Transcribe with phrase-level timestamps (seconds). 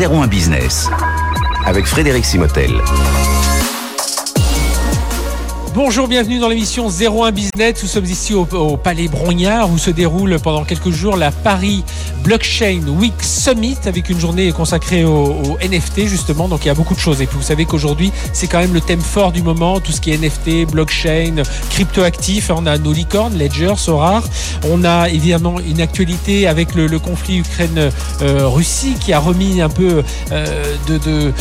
[0.00, 0.88] 01 Business
[1.66, 2.70] avec Frédéric Simotel.
[5.74, 7.82] Bonjour, bienvenue dans l'émission 01 Business.
[7.82, 8.46] Nous sommes ici au,
[8.78, 11.84] Palais Brognard où se déroule pendant quelques jours la Paris
[12.22, 16.48] Blockchain Week Summit avec une journée consacrée au, NFT justement.
[16.48, 17.20] Donc il y a beaucoup de choses.
[17.20, 20.00] Et puis vous savez qu'aujourd'hui c'est quand même le thème fort du moment, tout ce
[20.00, 22.50] qui est NFT, blockchain, cryptoactifs.
[22.54, 24.22] On a nos licornes, Ledger, Sorar.
[24.70, 30.02] On a évidemment une actualité avec le, conflit Ukraine-Russie qui a remis un peu
[30.32, 31.32] euh, de,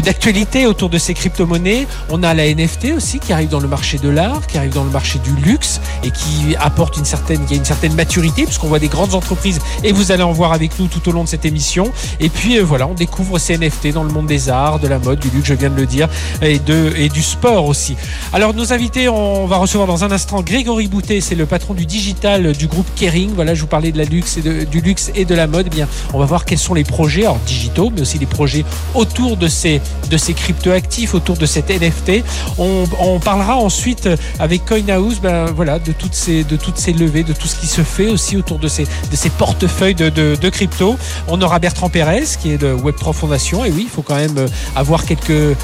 [0.00, 1.86] d'actualité autour de ces crypto-monnaies.
[2.10, 4.84] On a la NFT aussi qui arrive dans le marché de l'art, qui arrive dans
[4.84, 8.88] le marché du luxe et qui apporte une certaine, une certaine maturité, puisqu'on voit des
[8.88, 11.90] grandes entreprises et vous allez en voir avec nous tout au long de cette émission.
[12.20, 14.98] Et puis euh, voilà, on découvre ces NFT dans le monde des arts, de la
[14.98, 16.08] mode, du luxe, je viens de le dire,
[16.42, 17.96] et, de, et du sport aussi.
[18.32, 21.86] Alors nos invités, on va recevoir dans un instant Grégory Boutet, c'est le patron du
[21.86, 23.30] digital du groupe Kering.
[23.34, 25.66] Voilà, je vous parlais de la luxe et de, du luxe et de la mode.
[25.68, 28.64] Eh bien, on va voir quels sont les projets, alors digitaux, mais aussi les projets
[28.94, 29.80] autour de ces,
[30.10, 32.24] de ces crypto-actifs, autour de cette NFT.
[32.58, 37.22] On, on parlera ensuite avec CoinHouse ben, voilà, de, toutes ces, de toutes ces levées,
[37.22, 40.48] de tout ce qui se fait aussi autour de ces, de ces portefeuilles de, de,
[40.48, 40.96] crypto.
[41.28, 44.38] On aura Bertrand Pérez qui est de Web3 Fondation et oui, il faut quand même
[44.38, 45.56] euh, avoir quelques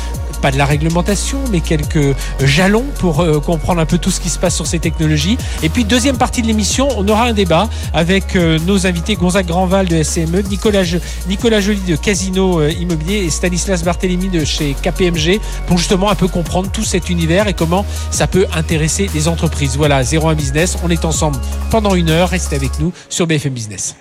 [0.42, 4.28] pas de la réglementation, mais quelques jalons pour euh, comprendre un peu tout ce qui
[4.28, 5.39] se passe sur ces technologies.
[5.62, 9.89] Et puis, deuxième partie de l'émission, on aura un débat avec nos invités Gonzague Grandval
[9.89, 10.83] de SCME, Nicolas,
[11.29, 16.29] Nicolas Joly de Casino Immobilier et Stanislas Barthélémy de chez KPMG pour justement un peu
[16.29, 19.77] comprendre tout cet univers et comment ça peut intéresser les entreprises.
[19.77, 21.39] Voilà, 01 Business, on est ensemble
[21.70, 22.31] pendant une heure.
[22.31, 23.97] Restez avec nous sur BFM Business.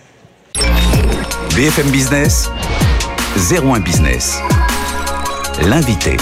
[1.55, 2.49] BFM Business,
[3.37, 4.39] 01 Business.
[5.61, 6.17] L'invité.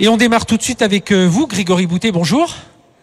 [0.00, 2.10] Et on démarre tout de suite avec euh, vous, Grégory Boutet.
[2.10, 2.56] Bonjour.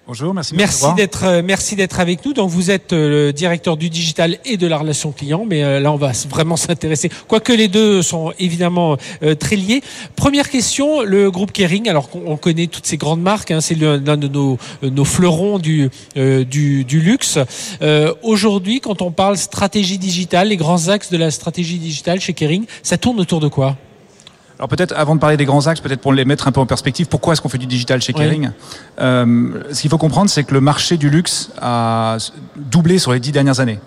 [0.05, 0.53] Bonjour, merci.
[0.53, 2.33] Merci d'être euh, merci d'être avec nous.
[2.33, 5.79] Donc vous êtes euh, le directeur du digital et de la relation client, mais euh,
[5.79, 7.09] là on va vraiment s'intéresser.
[7.29, 8.97] Quoique les deux sont évidemment
[9.39, 9.81] très liés.
[10.17, 11.87] Première question, le groupe Kering.
[11.87, 15.89] Alors qu'on connaît toutes ces grandes marques, hein, c'est l'un de nos, nos fleurons du
[16.15, 17.39] du, du, luxe.
[18.21, 22.65] Aujourd'hui, quand on parle stratégie digitale, les grands axes de la stratégie digitale chez Kering,
[22.81, 23.77] ça tourne autour de quoi?
[24.59, 26.65] Alors peut-être avant de parler des grands axes, peut-être pour les mettre un peu en
[26.65, 28.51] perspective, pourquoi est-ce qu'on fait du digital chez Kering
[28.99, 32.17] euh, Ce qu'il faut comprendre, c'est que le marché du luxe a
[32.55, 33.79] doublé sur les dix dernières années.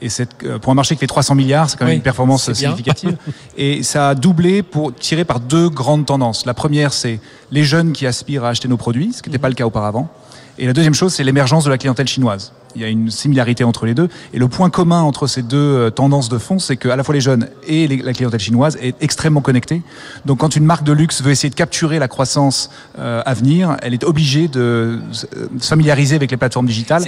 [0.00, 2.52] Et c'est euh, pour un marché qui fait 300 milliards, c'est quand même une performance
[2.52, 3.16] significative.
[3.56, 6.46] et ça a doublé pour tirer par deux grandes tendances.
[6.46, 9.48] La première, c'est les jeunes qui aspirent à acheter nos produits, ce qui n'était pas
[9.48, 10.08] le cas auparavant.
[10.58, 12.52] Et la deuxième chose, c'est l'émergence de la clientèle chinoise.
[12.74, 14.08] Il y a une similarité entre les deux.
[14.32, 17.14] Et le point commun entre ces deux euh, tendances de fond, c'est qu'à la fois
[17.14, 19.82] les jeunes et la clientèle chinoise est extrêmement connectée.
[20.26, 23.76] Donc quand une marque de luxe veut essayer de capturer la croissance euh, à venir,
[23.82, 25.26] elle est obligée de se
[25.60, 27.04] familiariser avec les plateformes digitales.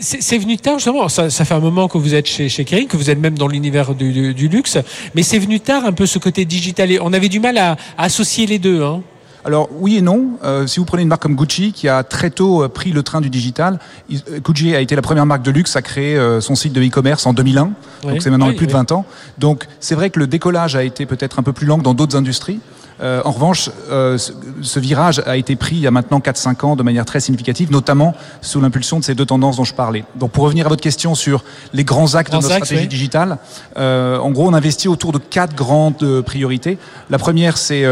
[0.00, 1.08] C'est venu tard, justement.
[1.08, 3.48] Ça, fait un moment que vous êtes chez, chez Kering, que vous êtes même dans
[3.48, 4.78] l'univers du, luxe.
[5.16, 6.88] Mais c'est venu tard, un peu ce côté digital.
[7.02, 8.82] on avait du mal à, à associer les deux.
[8.82, 9.02] Hein.
[9.44, 10.38] Alors oui et non.
[10.44, 13.02] Euh, si vous prenez une marque comme Gucci qui a très tôt euh, pris le
[13.02, 13.78] train du digital,
[14.12, 17.26] euh, Gucci a été la première marque de luxe à créer son site de e-commerce
[17.26, 17.70] en 2001.
[18.02, 19.04] donc c'est maintenant plus de 20 ans.
[19.38, 21.94] Donc c'est vrai que le décollage a été peut-être un peu plus lent que dans
[21.94, 22.60] d'autres industries.
[23.00, 26.76] Euh, en revanche, euh, ce, virage a été pris il y a maintenant 4-5 ans
[26.76, 30.04] de manière très significative, notamment sous l'impulsion de ces deux tendances dont je parlais.
[30.16, 33.38] Donc pour revenir à votre question sur les grands actes de notre stratégie digitale,
[33.76, 36.78] euh, en gros on investit autour de quatre grandes priorités.
[37.10, 37.84] La première c'est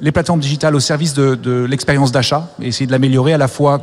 [0.00, 3.48] les plateformes digitales au service de, de l'expérience d'achat et essayer de l'améliorer à la
[3.48, 3.80] fois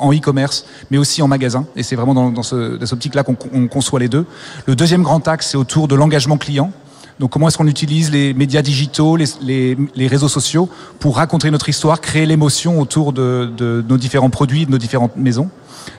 [0.00, 1.66] en e-commerce mais aussi en magasin.
[1.76, 4.26] Et c'est vraiment dans, dans, ce, dans cette optique-là qu'on conçoit les deux.
[4.66, 6.72] Le deuxième grand axe c'est autour de l'engagement client.
[7.20, 9.76] Donc comment est-ce qu'on utilise les médias digitaux, les,
[10.08, 14.78] réseaux sociaux pour raconter notre histoire, créer l'émotion autour de, nos différents produits, de nos
[14.78, 15.50] différentes maisons?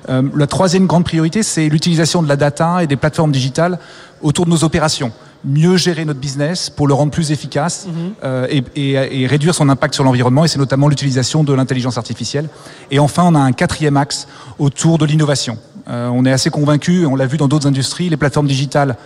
[0.10, 3.78] Euh, la troisième grande priorité, c'est l'utilisation de la data et des plateformes digitales
[4.24, 5.12] autour de nos opérations
[5.44, 8.14] mieux gérer notre business pour le rendre plus efficace mhm.
[8.24, 10.46] euh, et, réduire son impact sur l'environnement.
[10.46, 12.48] Et c'est notamment l'utilisation de l'intelligence artificielle.
[12.92, 14.28] Et enfin, on a un quatrième axe
[14.60, 15.58] autour de l'innovation.
[15.88, 18.98] Euh, on est assez convaincu, on l'a vu dans d'autres industries, les plateformes digitales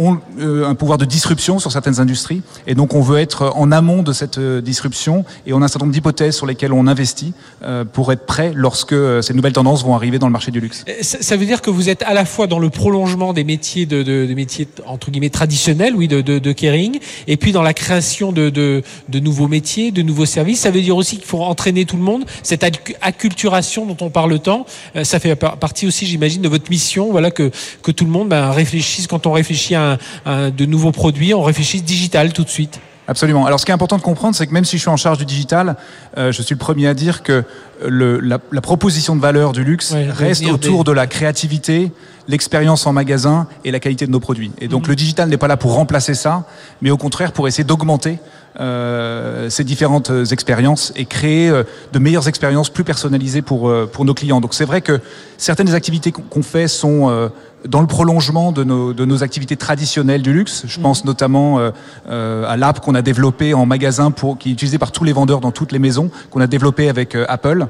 [0.00, 2.42] ont euh, un pouvoir de disruption sur certaines industries.
[2.66, 5.68] Et donc, on veut être en amont de cette euh, disruption et on a un
[5.68, 9.84] certain nombre d'hypothèses sur lesquelles on investit euh, pour être prêt lorsque ces nouvelles tendances
[9.84, 10.84] vont arriver dans le marché du luxe.
[11.02, 14.02] Ça veut dire que vous êtes à la fois dans le prolongement des métiers de,
[14.02, 17.74] de, de métiers entre guillemets traditionnels, oui, de, de, de Kering, et puis dans la
[17.74, 20.60] création de, de, de nouveaux métiers, de nouveaux services.
[20.60, 22.24] Ça veut dire aussi qu'il faut entraîner tout le monde.
[22.42, 22.64] Cette
[23.00, 24.66] acculturation dont on parle tant,
[25.02, 27.10] ça fait partie aussi, j'imagine, de votre mission.
[27.10, 27.50] Voilà que
[27.82, 29.89] que tout le monde ben, réfléchisse quand on réfléchit à
[30.26, 32.80] de nouveaux produits, on réfléchit digital tout de suite.
[33.10, 33.44] Absolument.
[33.44, 35.18] Alors, ce qui est important de comprendre, c'est que même si je suis en charge
[35.18, 35.74] du digital,
[36.16, 37.42] euh, je suis le premier à dire que
[37.84, 41.90] le, la, proposition de valeur du luxe reste autour de la créativité,
[42.28, 44.52] l'expérience en magasin et la qualité de nos produits.
[44.60, 44.90] Et donc mhm.
[44.90, 46.44] le digital n'est pas là pour remplacer ça,
[46.82, 48.20] mais au contraire pour essayer d'augmenter
[48.58, 54.04] euh, ces différentes expériences et créer euh, de meilleures expériences plus personnalisées pour, euh, pour
[54.04, 54.40] nos clients.
[54.40, 55.00] Donc c'est vrai que
[55.38, 57.30] certaines des activités qu'on fait sont
[57.68, 60.64] dans le prolongement de nos, de nos activités traditionnelles du luxe.
[60.66, 61.70] Je pense notamment euh,
[62.08, 65.12] euh, à l'app qu'on a développé en magasin pour, qui est utilisé par tous les
[65.12, 67.66] vendeurs dans toutes les maisons, qu'on a développé avec euh, Apple,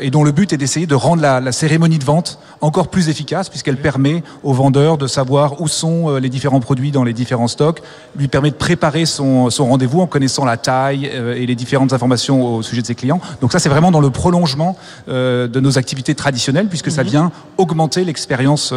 [0.00, 3.08] et dont le but est d'essayer de rendre la, la, cérémonie de vente encore plus
[3.08, 7.48] efficace, puisqu'elle permet aux vendeurs de savoir où sont les différents produits dans les différents
[7.48, 7.82] stocks,
[8.16, 12.56] lui permet de préparer son, son rendez-vous en connaissant la taille et les différentes informations
[12.56, 13.20] au sujet de ses clients.
[13.40, 14.76] Donc ça, c'est vraiment dans le prolongement
[15.08, 17.08] de nos activités traditionnelles, puisque ça mhm.
[17.08, 18.72] vient augmenter l'expérience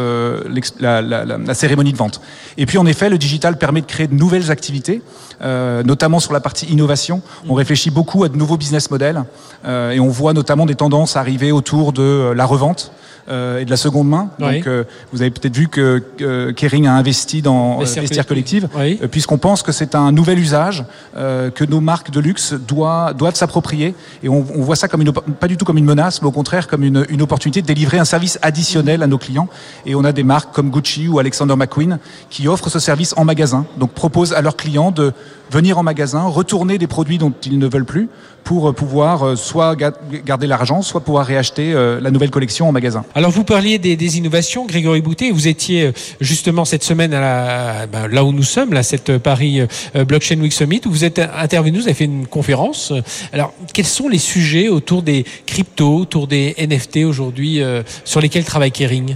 [0.80, 2.22] la, la, la, cérémonie de vente.
[2.58, 5.02] Et puis en effet, le digital permet de créer de nouvelles activités,
[5.42, 7.22] euh, notamment sur la partie innovation.
[7.50, 9.24] On réfléchit beaucoup à de nouveaux business models
[9.66, 12.92] euh, et on voit notamment des tendances arriver autour de euh, la revente.
[13.28, 14.30] Euh, et de la seconde main.
[14.38, 18.68] Donc, euh, vous avez peut-être vu que Kering a investi dans Vestiaire Collective,
[19.10, 20.86] puisqu'on pense que c'est un nouvel usage
[21.16, 23.96] que nos marques de luxe doivent, doivent s'approprier.
[24.22, 26.32] Et on, on, voit ça comme une, pas du tout comme une menace, mais au
[26.32, 29.48] contraire comme une, une opportunité de délivrer un service additionnel à nos clients.
[29.88, 31.98] Et on a des marques comme Gucci ou Alexander McQueen
[32.30, 35.14] qui offrent ce service en magasin, donc proposent à leurs clients de
[35.52, 38.10] venir en magasin, retourner des produits dont ils ne veulent plus
[38.46, 42.72] pour euh, pouvoir euh, soit garder l'argent, soit pouvoir réacheter euh, la nouvelle collection en
[42.72, 43.04] magasin.
[43.14, 47.88] Alors vous parliez des, des innovations, Grégory Boutet, vous étiez justement cette semaine à la,
[47.88, 49.62] ben, là où nous sommes, là, cette Paris
[50.08, 52.94] Blockchain Week Summit, où vous êtes intervenu, vous avez fait une conférence.
[53.34, 57.62] Alors quels sont les sujets autour des cryptos, autour des NFT aujourd'hui
[58.04, 59.16] sur lesquels travaille Kering?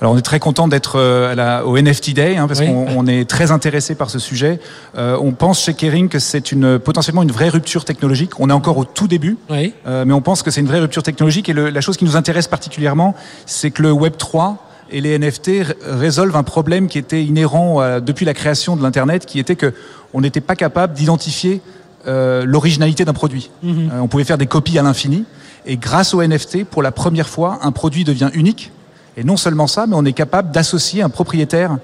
[0.00, 3.50] Alors on est très content d'être euh, au NFT Day hein, parce qu'on est très
[3.50, 4.60] intéressé par ce sujet.
[4.96, 8.38] Euh, on pense chez Kering que c'est une potentiellement une vraie rupture technologique.
[8.38, 11.02] On est encore au tout début, euh, mais on pense que c'est une vraie rupture
[11.02, 11.48] technologique.
[11.48, 13.14] Et le, la chose qui nous intéresse particulièrement,
[13.46, 18.00] c'est que le Web 3 et les NFT résolvent un problème qui était inhérent euh,
[18.00, 19.74] depuis la création de l'internet, qui était que
[20.14, 21.60] on n'était pas capable d'identifier
[22.06, 23.50] euh, l'originalité d'un produit.
[23.62, 23.90] Mhm.
[24.00, 25.24] on pouvait faire des copies à l'infini.
[25.66, 28.70] Et grâce au NFT, pour la première fois, un produit devient unique
[29.18, 31.76] et non seulement ça, mais on est capable d'associer un propriétaire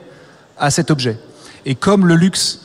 [0.57, 1.19] à cet objet.
[1.67, 2.61] Et comme le luxe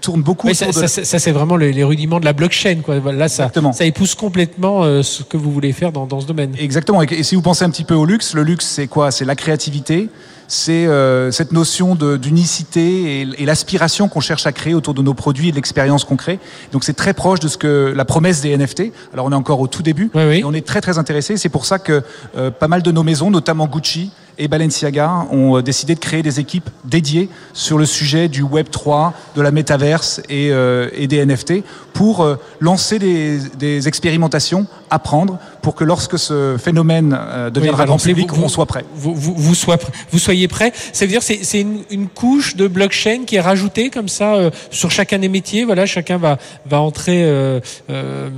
[0.00, 0.72] tourne beaucoup ça, de...
[0.72, 2.76] ça, c'est vraiment les, rudiments de la blockchain.
[2.84, 3.00] Quoi.
[3.12, 6.54] Là, ça, ça épouse complètement euh, ce que vous voulez faire dans, dans ce domaine.
[6.58, 7.02] Exactement.
[7.02, 9.10] Et, si vous pensez un petit peu au luxe, le luxe, c'est quoi?
[9.10, 10.08] C'est la créativité,
[10.48, 15.14] c'est euh, cette notion d'unicité et, et l'aspiration qu'on cherche à créer autour de nos
[15.14, 16.38] produits et de l'expérience qu'on crée.
[16.72, 18.92] Donc c'est très proche de ce que la promesse des NFT.
[19.12, 21.36] Alors on est encore au tout début, et on est très très intéressé.
[21.36, 22.02] C'est pour ça que
[22.36, 26.22] euh, pas mal de nos maisons, notamment Gucci, et Balenciaga ont euh, décidé de créer
[26.22, 31.06] des équipes dédiées sur le sujet du Web 3, de la métaverse et, euh, et
[31.06, 31.62] des NFT
[31.92, 37.18] pour euh, lancer des, des, expérimentations, apprendre pour que lorsque ce phénomène
[37.52, 38.84] deviendra grand public, on soit prêt.
[38.94, 39.54] Vous, vous, vous,
[40.10, 40.72] vous soyez prêt.
[40.92, 44.50] Ça veut dire c'est c'est une, une, couche de blockchain qui est rajoutée comme ça
[44.70, 45.64] sur chacun des métiers.
[45.64, 47.24] Voilà, chacun va va entrer,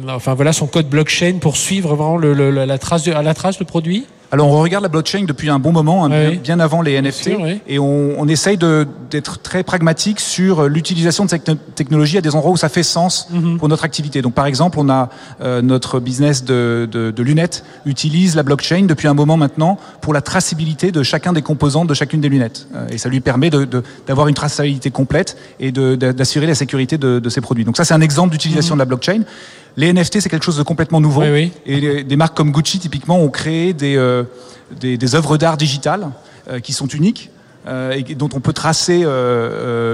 [0.08, 3.58] enfin voilà son code blockchain pour suivre vraiment le, la trace de, à la trace
[3.58, 4.06] le produit.
[4.32, 7.30] Alors on regarde la blockchain depuis un bon moment, hein, bien, avant les NFT,
[7.68, 12.50] et on, on essaye d'être très pragmatique sur l'utilisation de cette technologie à des endroits
[12.50, 13.58] où ça fait sens mhm.
[13.58, 14.22] pour notre activité.
[14.22, 15.08] Donc par exemple, on a
[15.40, 20.12] euh, notre business de, de, de, lunettes utilise la blockchain depuis un moment maintenant pour
[20.12, 23.50] la traçabilité de chacun des composants de chacune des lunettes, euh, et ça lui permet
[24.06, 27.64] d'avoir une traçabilité complète et d'assurer la sécurité de, de, ses produits.
[27.64, 28.78] Donc ça c'est un exemple d'utilisation mhm.
[28.78, 29.20] de la blockchain.
[29.76, 31.22] Les NFT, c'est quelque chose de complètement nouveau.
[31.24, 34.23] Et des marques comme Gucci, typiquement, ont créé des, euh,
[34.70, 36.10] des, des œuvres d'art digitales
[36.48, 37.30] euh, qui sont uniques
[37.66, 39.08] et dont on peut tracer euh,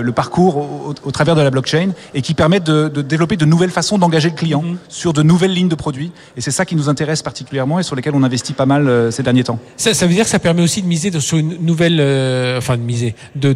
[0.00, 3.36] euh, le parcours au, au, travers de la blockchain et qui permettent de, de développer
[3.36, 4.76] de nouvelles façons d'engager le client mm -hmm.
[4.88, 6.10] sur de nouvelles lignes de produits.
[6.36, 9.10] Et c'est ça qui nous intéresse particulièrement et sur lesquels on investit pas mal euh,
[9.10, 9.58] ces derniers temps.
[9.76, 12.76] Ça, ça, veut dire que ça permet aussi de miser sur une nouvelle, euh, enfin
[12.76, 13.50] de miser, de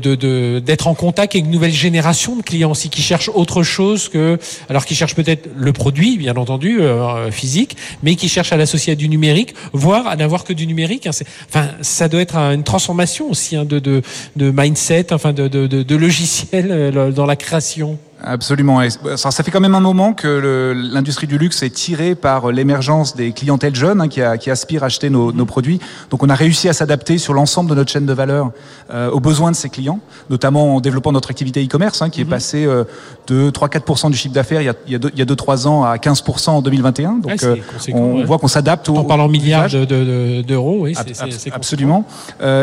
[0.68, 4.00] d'être de, en contact avec une nouvelle génération de clients aussi qui cherchent autre chose
[4.14, 4.38] que,
[4.70, 7.72] alors qui cherchent peut-être le produit, bien entendu, euh, physique,
[8.04, 9.54] mais qui cherchent à l'associer à du numérique,
[9.84, 11.04] voire à n'avoir que du numérique.
[11.08, 11.16] Hein.
[11.48, 13.94] Enfin, ça doit être une transformation aussi hein, de, de
[14.36, 17.98] de mindset, enfin de, de, de, logiciel euh, dans la création?
[18.26, 18.80] Absolument.
[19.16, 23.14] ça, ça, fait quand même un moment que l'industrie du luxe est tirée par l'émergence
[23.16, 25.78] des clientèles jeunes hein, qui, a, qui, aspirent à acheter nos, nos, produits.
[26.10, 28.50] Donc on a réussi à s'adapter sur l'ensemble de notre chaîne de valeur
[28.90, 30.00] euh, aux besoins de ces clients,
[30.30, 32.30] notamment en développant notre activité e-commerce hein, qui est mhm.
[32.30, 32.84] passée euh,
[33.26, 37.18] de 3-4% du chiffre d'affaires il y a 2-3 ans à 15% en 2021.
[37.18, 37.56] Donc euh,
[37.92, 38.88] on voit qu'on s'adapte.
[38.88, 42.06] On parle en milliards d'euros, oui, c'est Absolument.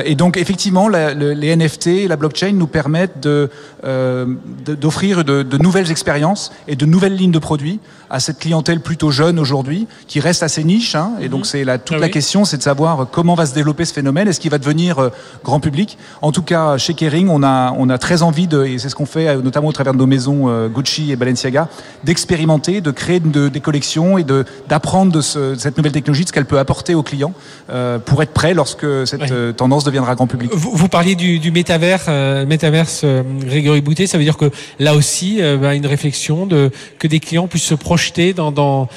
[0.06, 5.51] Et donc effectivement, la, le, les NFT et la blockchain nous permettent d'offrir de, de
[5.58, 7.80] nouvelles expériences et de nouvelles lignes de produits
[8.12, 10.96] à cette clientèle plutôt jeune aujourd'hui, qui reste assez niche.
[10.96, 11.46] Hein, et donc mhm.
[11.46, 14.28] c'est la, toute ah la question, c'est de savoir comment va se développer ce phénomène.
[14.28, 15.10] Est-ce qu'il va devenir euh,
[15.46, 15.98] grand public?
[16.22, 18.96] En tout cas, chez Kering, on a, on a très envie de, et c'est ce
[18.96, 21.70] qu'on fait euh, notamment au travers de nos maisons euh, Gucci et Balenciaga,
[22.04, 26.28] d'expérimenter, de créer de, des collections et de d'apprendre de, ce, cette nouvelle technologie, de
[26.28, 27.34] ce qu'elle peut apporter aux clients
[28.06, 30.52] pour être prêt lorsque cette tendance deviendra grand public.
[30.54, 32.10] Vous, vous parliez du, du métavers,
[32.48, 33.06] métaverse
[33.42, 34.50] Grégory Boutet, ça veut dire que
[34.80, 38.01] là aussi, bah, une réflexion de que des clients puissent se projeter
[38.36, 38.88] dans,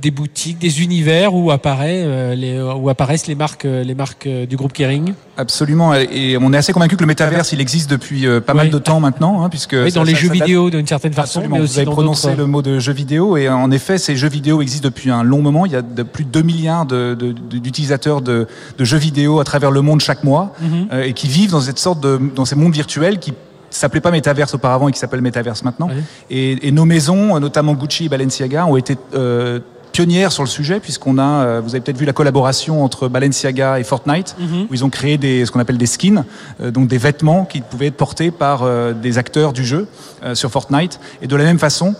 [0.00, 4.26] des boutiques, des univers où, apparaît, euh, les, où apparaissent les marques, euh, les marques
[4.26, 7.90] euh, du groupe Kering Absolument, et on est assez convaincu que le métaverse, il existe
[7.90, 11.12] depuis pas mal de temps maintenant, hein, puisque oui, dans les jeux vidéo d'une certaine
[11.12, 11.42] façon.
[11.50, 14.30] Mais aussi Vous avez prononcé le mot de jeux vidéo, et en effet, ces jeux
[14.30, 15.66] vidéo existent depuis un long moment.
[15.66, 18.46] Il y a de plus de 2 milliards d'utilisateurs de,
[18.78, 21.02] jeux vidéo à travers le monde chaque mois, mhm.
[21.02, 23.34] et qui vivent dans cette sorte de, dans ces mondes virtuels qui
[23.70, 25.88] s'appelait pas Metaverse auparavant et qui s'appelle Metaverse maintenant.
[26.30, 29.60] Et, nos maisons, notamment Gucci et Balenciaga, ont été euh,
[29.92, 33.80] pionnières sur le sujet puisqu'on a, euh, vous avez peut-être vu la collaboration entre Balenciaga
[33.80, 34.66] et Fortnite mhm.
[34.68, 36.24] où ils ont créé des, ce qu'on appelle des skins,
[36.60, 39.88] euh, donc des vêtements qui pouvaient être portés par des acteurs du jeu
[40.34, 41.00] sur Fortnite.
[41.22, 41.94] Et de la même façon,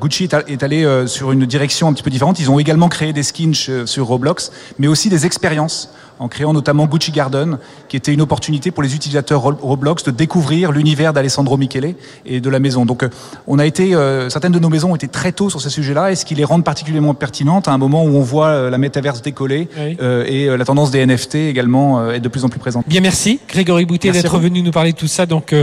[0.00, 2.38] Gucci est allé sur une direction un petit peu différente.
[2.38, 5.90] Ils ont également créé des skins sur Roblox, mais aussi des expériences
[6.22, 10.70] en créant notamment Gucci Garden, qui était une opportunité pour les utilisateurs Roblox de découvrir
[10.70, 12.86] l'univers d'Alessandro Michele et de la maison.
[12.86, 13.08] Donc, euh,
[13.48, 16.12] on a été, euh, certaines de nos maisons ont été très tôt sur ce sujet-là,
[16.12, 18.78] et ce qui les rend particulièrement pertinentes à un moment où on voit euh, la
[18.78, 19.68] métaverse décoller
[20.00, 22.88] et la tendance des NFT également est de plus en plus présente.
[22.88, 25.26] Bien, merci Grégory Boutet d'être venu nous parler de tout ça.
[25.26, 25.54] Donc,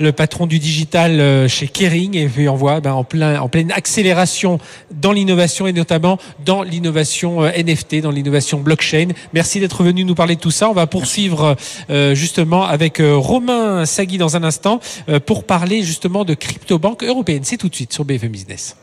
[0.00, 3.70] le patron du digital chez Kering et puis on voit ben, en, plein, en pleine
[3.72, 4.58] accélération
[4.90, 9.08] dans l'innovation et notamment dans l'innovation NFT, dans l'innovation blockchain.
[9.32, 10.68] Merci d'être venu nous parler de tout ça.
[10.68, 11.56] On va poursuivre
[11.90, 17.02] euh, justement avec euh, Romain Sagui dans un instant euh, pour parler justement de crypto-banque
[17.04, 17.42] européenne.
[17.44, 18.76] C'est tout de suite sur BFM Business.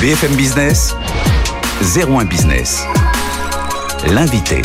[0.00, 0.94] BFM Business,
[1.82, 2.84] 01 Business.
[4.06, 4.62] L'invité.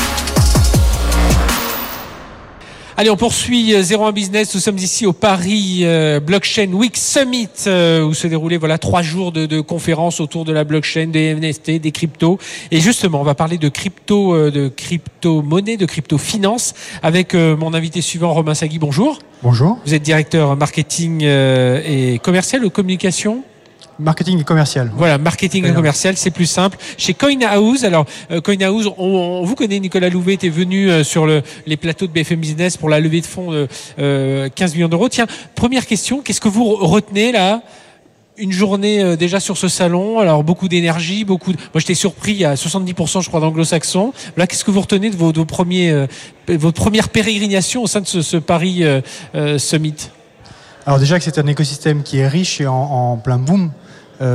[2.96, 4.54] Allez, on poursuit 01 Business.
[4.54, 5.86] Nous sommes ici au Paris
[6.26, 10.64] Blockchain Week Summit où se déroulaient voilà trois jours de, de, conférences autour de la
[10.64, 12.38] blockchain, des NFT, des cryptos.
[12.72, 17.74] Et justement, on va parler de crypto, de crypto crypto-monnaie, de crypto-finance, avec euh, mon
[17.74, 18.78] invité suivant, Romain Sagui.
[18.78, 19.20] Bonjour.
[19.42, 19.80] Bonjour.
[19.86, 23.44] Vous êtes directeur marketing euh, et commercial ou communication?
[24.04, 24.92] Marketing et commercial.
[24.96, 26.78] Voilà, marketing et commercial, c'est plus simple.
[26.98, 31.78] Chez CoinHouse, alors euh, CoinHouse, on, vous connaît, Nicolas Louvet était venu sur le, les
[31.78, 33.68] plateaux de BFM Business pour la levée de fonds de
[34.56, 35.10] 15 millions d'euros.
[35.10, 37.62] Tiens, première question, qu'est-ce que vous retenez là
[38.38, 40.20] une journée euh, déjà sur ce salon?
[40.20, 41.52] Alors beaucoup d'énergie, beaucoup.
[41.52, 44.14] Moi j'étais surpris, il y a 70% je crois d'anglo-saxons.
[44.38, 46.08] Là, qu'est-ce que vous retenez de vos, premiers, euh,
[46.48, 50.10] votre première pérégrination au sein de ce, Paris euh, Summit?
[50.86, 53.72] Alors déjà que c'est un écosystème qui est riche et en, plein boom.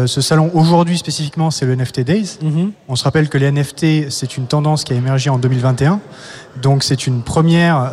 [0.07, 2.39] Ce salon aujourd'hui spécifiquement, c'est le NFT Days.
[2.43, 2.71] Mm-hmm.
[2.89, 6.01] On se rappelle que les NFT, c'est une tendance qui a émergé en 2021.
[6.61, 7.91] Donc c'est une première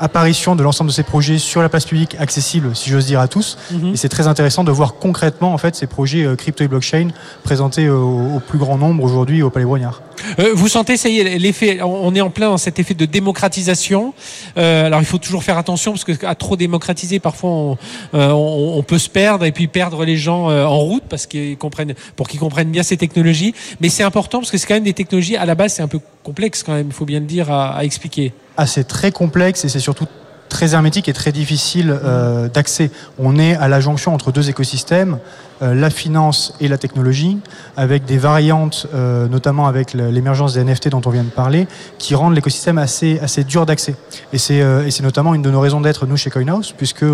[0.00, 3.28] apparition de l'ensemble de ces projets sur la place publique, accessible, si j'ose dire, à
[3.28, 3.58] tous.
[3.70, 3.92] Mhm.
[3.92, 7.08] Et c'est très intéressant de voir concrètement en fait ces projets euh, crypto et blockchain
[7.44, 10.02] présentés au, plus grand nombre aujourd'hui au Palais Brognard.
[10.38, 13.04] Euh, vous sentez, ça y est, l'effet, on est en plein dans cet effet de
[13.04, 14.14] démocratisation.
[14.56, 17.78] Euh, alors il faut toujours faire attention parce que à trop démocratiser, parfois on,
[18.12, 22.28] on, peut se perdre et puis perdre les gens en route parce qu'ils comprennent, pour
[22.28, 23.54] qu'ils comprennent bien ces technologies.
[23.80, 25.88] Mais c'est important parce que c'est quand même des technologies à la base, c'est un
[25.88, 28.32] peu complexe quand même, il faut bien le dire, à, à expliquer.
[28.66, 30.06] C'est très complexe et c'est surtout
[30.50, 32.90] très hermétique et très difficile euh, d'accès.
[33.18, 35.18] On est à la jonction entre deux écosystèmes,
[35.62, 37.38] euh, la finance et la technologie,
[37.76, 41.66] avec des variantes, euh, notamment avec l'émergence des NFT dont on vient de parler,
[41.98, 43.94] qui rendent l'écosystème assez, assez dur d'accès.
[44.34, 47.04] Et c'est notamment une de nos raisons d'être, nous, chez CoinHouse, puisque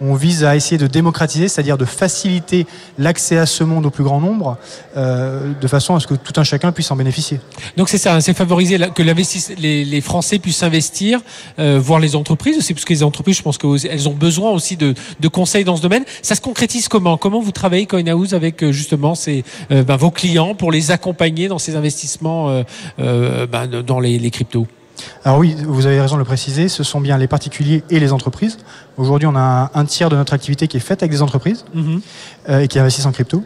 [0.00, 2.66] on vise à essayer de démocratiser, c'est-à-dire de faciliter
[2.98, 4.56] l'accès à ce monde au plus grand nombre,
[4.94, 7.40] de façon à ce que tout un chacun puisse en bénéficier.
[7.76, 11.20] Donc c'est ça, hein, c'est favoriser que les, les Français puissent investir,
[11.58, 14.94] voir les entreprises aussi, parce que les entreprises, je pense qu'elles ont besoin aussi de,
[15.28, 16.04] conseils dans ce domaine.
[16.20, 17.16] Ça se concrétise comment?
[17.16, 21.48] Comment vous travaillez CoinHouse avec euh, justement ces, euh, ben, vos clients pour les accompagner
[21.48, 22.62] dans ces investissements
[22.98, 24.66] euh, ben, dans les, cryptos?
[25.24, 28.12] Alors oui, vous avez raison de le préciser, ce sont bien les particuliers et les
[28.12, 28.58] entreprises.
[28.98, 32.62] Aujourd'hui, on a un tiers de notre activité qui est faite avec des entreprises mm-hmm.
[32.62, 33.42] et qui investissent en crypto.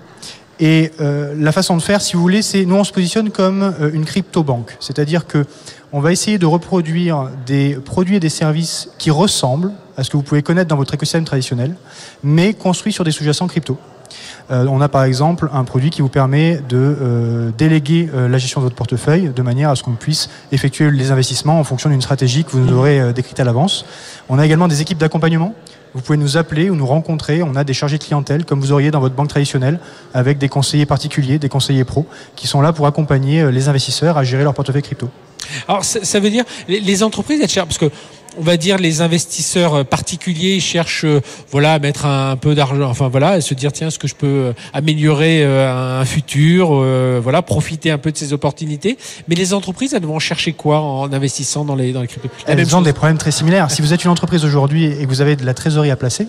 [0.58, 4.04] Et la façon de faire, si vous voulez, c'est nous on se positionne comme une
[4.04, 5.44] crypto banque, c'est-à-dire que
[5.92, 10.16] on va essayer de reproduire des produits et des services qui ressemblent à ce que
[10.16, 11.74] vous pouvez connaître dans votre écosystème traditionnel,
[12.22, 13.76] mais construits sur des sous-jacents crypto.
[14.50, 18.38] Euh, on a par exemple un produit qui vous permet de euh, déléguer euh, la
[18.38, 21.90] gestion de votre portefeuille de manière à ce qu'on puisse effectuer les investissements en fonction
[21.90, 23.84] d'une stratégie que vous nous aurez décrite à l'avance.
[24.28, 25.54] On a également des équipes d'accompagnement
[25.92, 27.42] vous pouvez nous appeler ou nous rencontrer.
[27.42, 29.80] On a des chargés de clientèle, comme vous auriez dans votre banque traditionnelle,
[30.14, 32.06] avec des conseillers particuliers, des conseillers pros,
[32.36, 35.10] qui sont là pour accompagner les investisseurs à gérer leur portefeuille crypto.
[35.68, 37.90] Alors, ça, veut dire, les, entreprises, elles cherchent, parce que
[38.38, 41.20] on va dire les investisseurs euh, particuliers cherchent euh,
[41.50, 44.14] voilà à mettre un, peu d'argent enfin voilà à se dire tiens est-ce que je
[44.14, 46.70] peux euh, améliorer un futur
[47.20, 48.98] voilà profiter un peu de ces opportunités.
[49.28, 52.28] Mais les entreprises elles vont chercher quoi en investissant dans les dans les cryptos?
[52.46, 53.70] Elles ont des problèmes très similaires.
[53.70, 56.28] Si vous êtes une entreprise aujourd'hui et que vous avez de la trésorerie à placer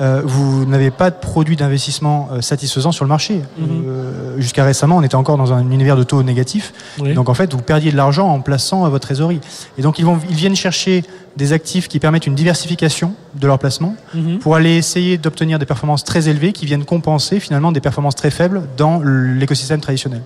[0.00, 3.42] euh, vous n'avez pas de produit d'investissement euh, satisfaisant sur le marché.
[3.58, 3.84] Mhm.
[3.86, 6.72] Euh, jusqu'à récemment, on était encore dans un univers de taux négatifs.
[7.14, 9.40] Donc en fait, vous perdiez de l'argent en plaçant votre trésorerie.
[9.78, 11.04] Et donc ils, vont, ils viennent chercher
[11.36, 14.38] des actifs qui permettent une diversification de leur placement mhm.
[14.38, 18.30] pour aller essayer d'obtenir des performances très élevées qui viennent compenser finalement des performances très
[18.30, 20.22] faibles dans l'écosystème traditionnel.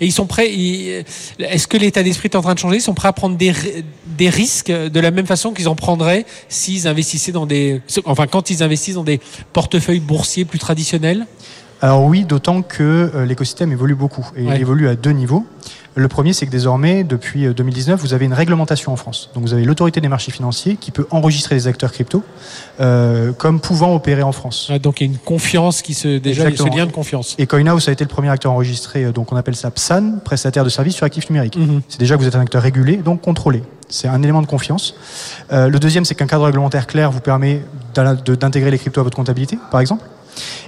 [0.00, 0.52] Et ils sont prêts.
[1.38, 2.76] Est-ce que l'état d'esprit est en train de changer?
[2.76, 3.52] Ils sont prêts à prendre des,
[4.18, 7.82] des risques de la même façon qu'ils en prendraient s'ils investissaient dans des.
[8.04, 9.20] Enfin, quand ils investissent dans des
[9.52, 11.26] portefeuilles boursiers plus traditionnels?
[11.80, 15.44] Alors oui, d'autant que euh, l'écosystème évolue beaucoup et il évolue à deux niveaux.
[15.96, 19.30] Le premier, c'est que désormais, depuis 2019, euh, vous avez une réglementation en France.
[19.34, 22.22] Donc vous avez l'autorité des marchés financiers qui peut enregistrer les acteurs crypto
[22.80, 24.70] euh, comme pouvant opérer en France.
[24.82, 27.34] donc il y a une confiance qui se déjà ce lien de confiance.
[27.38, 30.64] Et CoinHouse a été le premier acteur enregistré, euh, donc on appelle ça PSAN, prestataire
[30.64, 31.56] de services sur actifs numériques.
[31.56, 31.82] Mhm.
[31.88, 33.62] C'est déjà que vous êtes un acteur régulé, donc contrôlé.
[33.88, 34.96] C'est un élément de confiance.
[35.52, 37.62] Euh, le deuxième, c'est qu'un cadre réglementaire clair vous permet
[37.94, 40.04] d'intégrer les cryptos à votre comptabilité, par exemple.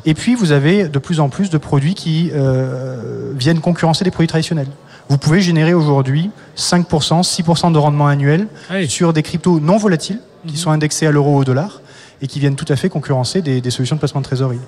[0.04, 4.10] Et puis, vous avez de plus en plus de produits qui euh, viennent concurrencer des
[4.10, 4.68] produits traditionnels
[5.08, 8.48] vous pouvez générer aujourd'hui 5%, 6% de rendement annuel
[8.88, 10.58] sur des cryptos non volatiles qui mhm.
[10.58, 11.80] sont indexés à l'euro ou au dollar
[12.22, 14.58] et qui viennent tout à fait concurrencer des, solutions de placement de trésorerie.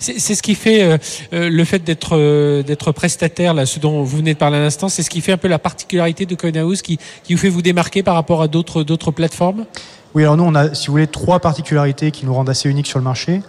[0.00, 0.98] C'est ce qui fait euh,
[1.32, 4.60] euh, le fait d'être euh, d'être prestataire, là, ce dont vous venez de parler à
[4.60, 7.48] l'instant, c'est ce qui fait un peu la particularité de CoinHouse qui, qui vous fait
[7.48, 9.66] vous démarquer par rapport à d'autres d'autres plateformes?
[10.14, 12.86] Oui, alors nous, on a, si vous voulez, trois particularités qui nous rendent assez uniques
[12.86, 13.42] sur le marché.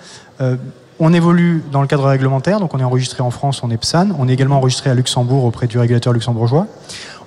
[1.00, 4.10] On évolue dans le cadre réglementaire, donc on est enregistré en France, on est PSAN,
[4.18, 6.66] on est également enregistré à Luxembourg auprès du régulateur luxembourgeois.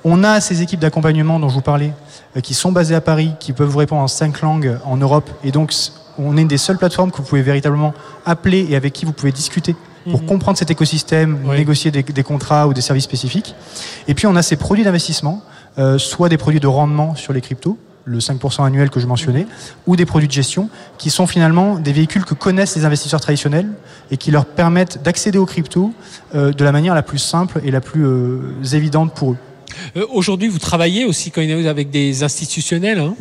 [0.03, 1.93] On a ces équipes d'accompagnement dont je vous parlais,
[2.37, 5.31] euh, qui sont basées à Paris, qui peuvent vous répondre en cinq langues en Europe,
[5.45, 5.73] et donc
[6.19, 7.95] on est une des seules plateformes que vous pouvez véritablement
[8.27, 9.77] appeler et avec qui vous pouvez discuter
[10.11, 10.27] pour mhm.
[10.27, 13.54] comprendre cet écosystème, négocier des, contrats ou des services spécifiques.
[14.09, 15.43] Et puis on a ces produits d'investissement,
[15.78, 19.47] euh, soit des produits de rendement sur les cryptos, le 5% annuel que je mentionnais,
[19.86, 23.69] ou des produits de gestion, qui sont finalement des véhicules que connaissent les investisseurs traditionnels
[24.10, 25.93] et qui leur permettent d'accéder aux cryptos
[26.34, 29.36] euh, de la manière la plus simple et la plus euh, évidente pour eux.
[29.97, 31.32] Euh, aujourd'hui, vous travaillez aussi
[31.67, 33.15] avec des institutionnels hein?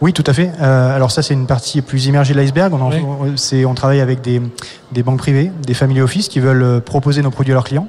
[0.00, 0.50] Oui, tout à fait.
[0.58, 2.72] alors ça, c'est une partie plus immergée de l'iceberg.
[2.72, 2.90] On,
[3.66, 4.40] on, travaille avec des,
[4.92, 7.88] des, banques privées, des family office qui veulent proposer nos produits à leurs clients.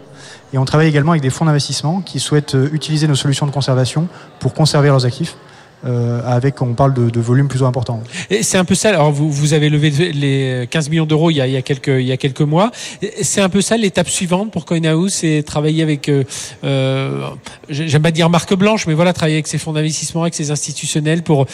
[0.53, 4.07] Et on travaille également avec des fonds d'investissement qui souhaitent utiliser nos solutions de conservation
[4.39, 5.37] pour conserver leurs actifs.
[5.85, 8.01] Euh, avec on parle de, de volumes plus importants.
[8.41, 8.89] C'est un peu ça.
[8.89, 12.05] Alors vous, vous avez levé les 15 millions d'euros il, il y a quelques il
[12.05, 12.71] y a quelques mois.
[13.21, 16.23] C'est un peu ça l'étape suivante pour CoinHouse, c'est travailler avec euh,
[16.63, 17.29] euh,
[17.69, 21.23] j'aime pas dire marque blanche, mais voilà travailler avec ces fonds d'investissement, avec ces institutionnels
[21.23, 21.45] pour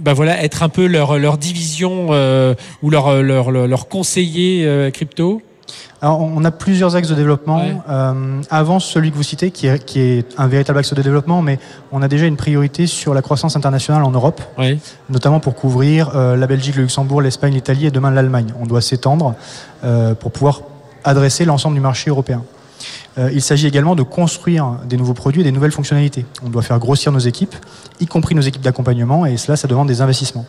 [0.00, 4.64] ben voilà être un peu leur leur division euh, ou leur leur leur, leur conseiller
[4.64, 5.42] euh, crypto.
[6.02, 7.62] Alors, on a plusieurs axes de développement.
[7.88, 11.42] Euh, avant celui que vous citez, qui est, qui est, un véritable axe de développement,
[11.42, 11.58] mais
[11.92, 14.40] on a déjà une priorité sur la croissance internationale en Europe,
[15.10, 18.54] notamment pour couvrir euh, la Belgique, le Luxembourg, l'Espagne, l'Italie et demain l'Allemagne.
[18.60, 19.34] On doit s'étendre
[19.84, 20.62] euh, pour pouvoir
[21.04, 22.42] adresser l'ensemble du marché européen.
[23.32, 26.24] Il s'agit également de construire des nouveaux produits et des nouvelles fonctionnalités.
[26.42, 27.54] On doit faire grossir nos équipes,
[27.98, 30.46] y compris nos équipes d'accompagnement, et cela, ça demande des investissements.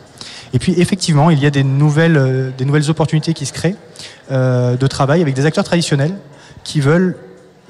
[0.54, 3.76] Et puis, effectivement, il y a des nouvelles, des nouvelles opportunités qui se créent
[4.30, 6.14] de travail avec des acteurs traditionnels
[6.64, 7.16] qui veulent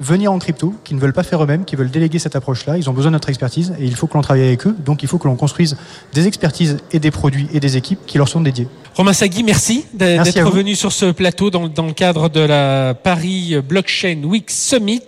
[0.03, 2.77] venir en crypto, qui ne veulent pas faire eux-mêmes, qui veulent déléguer cette approche-là.
[2.77, 4.75] Ils ont besoin de notre expertise et il faut que l'on travaille avec eux.
[4.85, 5.77] Donc il faut que l'on construise
[6.13, 8.67] des expertises et des produits et des équipes qui leur sont dédiés.
[8.95, 13.55] Romain Sagui, merci d'être revenu sur ce plateau dans, dans, le cadre de la Paris
[13.67, 15.01] Blockchain Week Summit.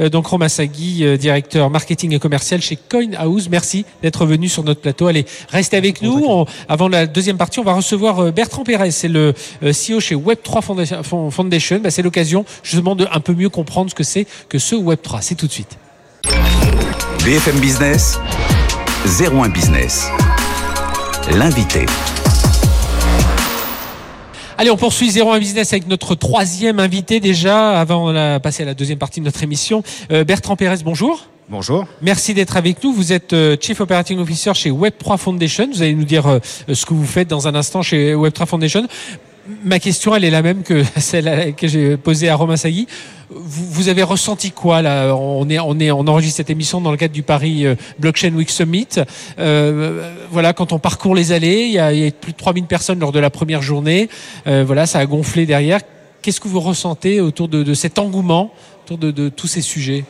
[0.00, 3.48] Euh, donc Romain Sagui, euh, directeur marketing et commercial chez CoinHouse.
[3.48, 5.06] Merci d'être venu sur notre plateau.
[5.06, 6.46] Allez, restez avec nous.
[6.68, 11.30] avant la deuxième partie, on va recevoir euh, Bertrand Pérez, c'est le CEO chez Web3
[11.30, 11.80] Foundation.
[11.80, 15.18] Bah, c'est l'occasion justement de un peu mieux comprendre ce que c'est que ce Web3.
[15.20, 15.78] C'est tout de suite.
[17.24, 18.18] BFM Business,
[19.20, 20.08] 01 Business.
[21.34, 21.86] L'invité.
[24.56, 28.74] Allez, on poursuit 01 Business avec notre troisième invité déjà, avant de passer à la
[28.74, 29.82] deuxième partie de notre émission.
[30.10, 31.28] Euh, Bertrand Pérez, bonjour.
[31.48, 31.86] Bonjour.
[32.02, 32.92] Merci d'être avec nous.
[32.92, 35.68] Vous êtes euh, Chief Operating Officer chez Web3 Foundation.
[35.72, 36.40] Vous allez nous dire euh,
[36.72, 38.86] ce que vous faites dans un instant chez Web3 Foundation
[39.64, 42.86] ma question, elle est la même que celle que j'ai posée à Romain Sagui.
[43.30, 45.46] Vous, avez ressenti quoi là on,
[46.08, 48.88] enregistre cette émission dans le cadre du Paris euh, Blockchain Week Summit.
[49.38, 52.64] Euh, voilà, quand on parcourt les allées, il y, a, il y, plus de 3000
[52.64, 54.08] personnes lors de la première journée.
[54.46, 55.80] Euh, voilà, ça a gonflé derrière.
[56.22, 58.52] Qu'est-ce que vous ressentez autour de, cet engouement,
[58.84, 60.04] autour de tous ces sujets?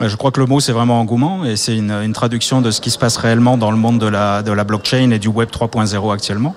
[0.00, 2.90] Je crois que le mot c'est vraiment engouement et c'est une, traduction de ce qui
[2.90, 6.54] se passe réellement dans le monde de la, blockchain et du web 3.0 actuellement,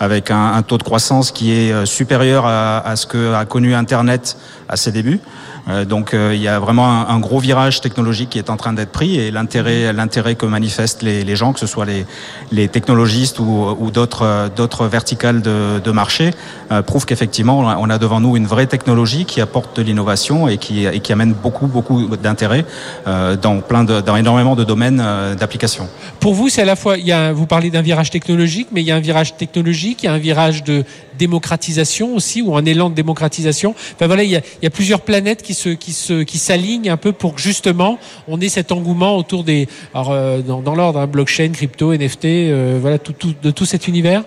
[0.00, 3.44] avec un, un, taux de croissance qui est euh, supérieur à, à ce que a
[3.44, 4.36] connu Internet
[4.68, 5.20] à ses débuts.
[5.68, 8.72] Euh, donc euh, il y a vraiment un, gros virage technologique qui est en train
[8.72, 12.04] d'être pris et l'intérêt l'intérêt que manifestent les, les, gens, que ce soit les,
[12.50, 16.32] les technologistes ou, ou d'autres d'autres verticales de, de marché,
[16.72, 20.58] euh, prouve qu'effectivement on a devant nous une vraie technologie qui apporte de l'innovation et
[20.58, 22.64] qui, et qui amène beaucoup beaucoup d'intérêt
[23.06, 25.02] dans plein de, dans énormément de domaines
[25.38, 25.88] d'application.
[26.20, 28.80] Pour vous, c'est à la fois il y a, vous parlez d'un virage technologique, mais
[28.80, 30.84] il y a un virage technologique, il y a un virage de
[31.26, 33.74] démocratisation aussi ou un élan de démocratisation.
[33.94, 36.38] Enfin voilà, il y a, il y a plusieurs planètes qui se qui se qui
[36.38, 40.74] s'alignent un peu pour que justement on ait cet engouement autour des alors euh, dans,
[40.74, 44.24] l'ordre hein, blockchain, crypto, NFT, euh, voilà tout de tout cet univers.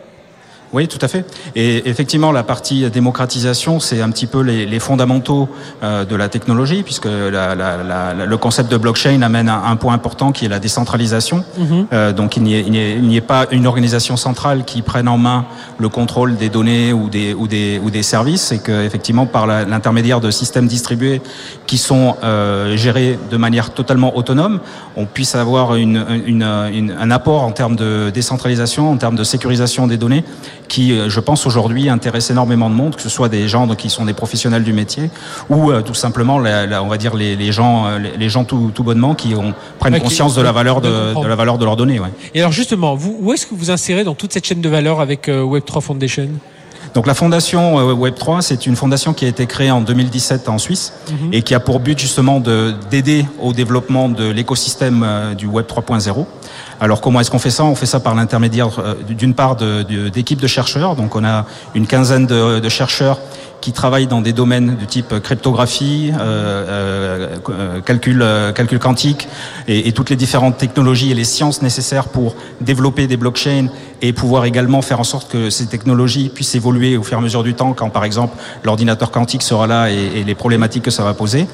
[0.74, 1.26] Oui, tout à fait.
[1.56, 5.48] Et effectivement, la partie démocratisation, c'est un petit peu les, les fondamentaux
[5.84, 9.76] euh, de la technologie, puisque la, la, la, le concept de blockchain amène un, un,
[9.76, 11.38] point important qui est la décentralisation.
[11.58, 11.86] Mm -hmm.
[11.94, 15.46] euh, donc, il n'y ait, pas une organisation centrale qui prenne en main
[15.78, 19.46] le contrôle des données ou des, ou des, ou des services, et que effectivement, par
[19.48, 21.22] l'intermédiaire de systèmes distribués
[21.68, 24.60] qui sont euh, gérés de manière totalement autonome,
[24.96, 26.44] on puisse avoir une, une,
[26.80, 30.24] une, un apport en termes de décentralisation, en termes de sécurisation des données
[30.68, 33.90] qui, euh, je pense, aujourd'hui intéresse énormément de monde, que ce soit des gens qui
[33.90, 35.10] sont des professionnels du métier
[35.50, 38.30] ou euh, tout simplement, la, la, on va dire, les, les gens, euh, les, les,
[38.30, 41.36] gens tout, tout, bonnement qui ont, prennent ouais, conscience de la valeur de, de, la
[41.36, 42.00] valeur de leurs données.
[42.00, 42.10] Ouais.
[42.34, 45.00] Et alors justement, vous, où est-ce que vous insérez dans toute cette chaîne de valeur
[45.00, 46.30] avec euh, Web3 Foundation?
[46.94, 50.94] Donc la fondation Web3, c'est une fondation qui a été créée en 2017 en Suisse
[51.10, 51.34] -hmm.
[51.34, 52.42] et qui a pour but justement
[52.90, 55.06] d'aider au développement de l'écosystème
[55.38, 56.26] du Web 3.0.
[56.80, 57.64] Alors comment est-ce qu'on fait ça?
[57.64, 58.70] On fait ça par l'intermédiaire
[59.08, 60.96] d'une part d'équipes de, chercheurs.
[60.96, 63.20] Donc on a une quinzaine de, chercheurs
[63.62, 69.28] qui travaillent dans des domaines du type cryptographie, euh, euh, calcul, euh, calcul quantique
[69.68, 73.68] et, et, toutes les différentes technologies et les sciences nécessaires pour développer des blockchains
[74.04, 77.24] et pouvoir également faire en sorte que ces technologies puissent évoluer au fur et à
[77.24, 80.92] mesure du temps quand par exemple l'ordinateur quantique sera là et, et les problématiques que
[80.92, 81.48] ça va poser.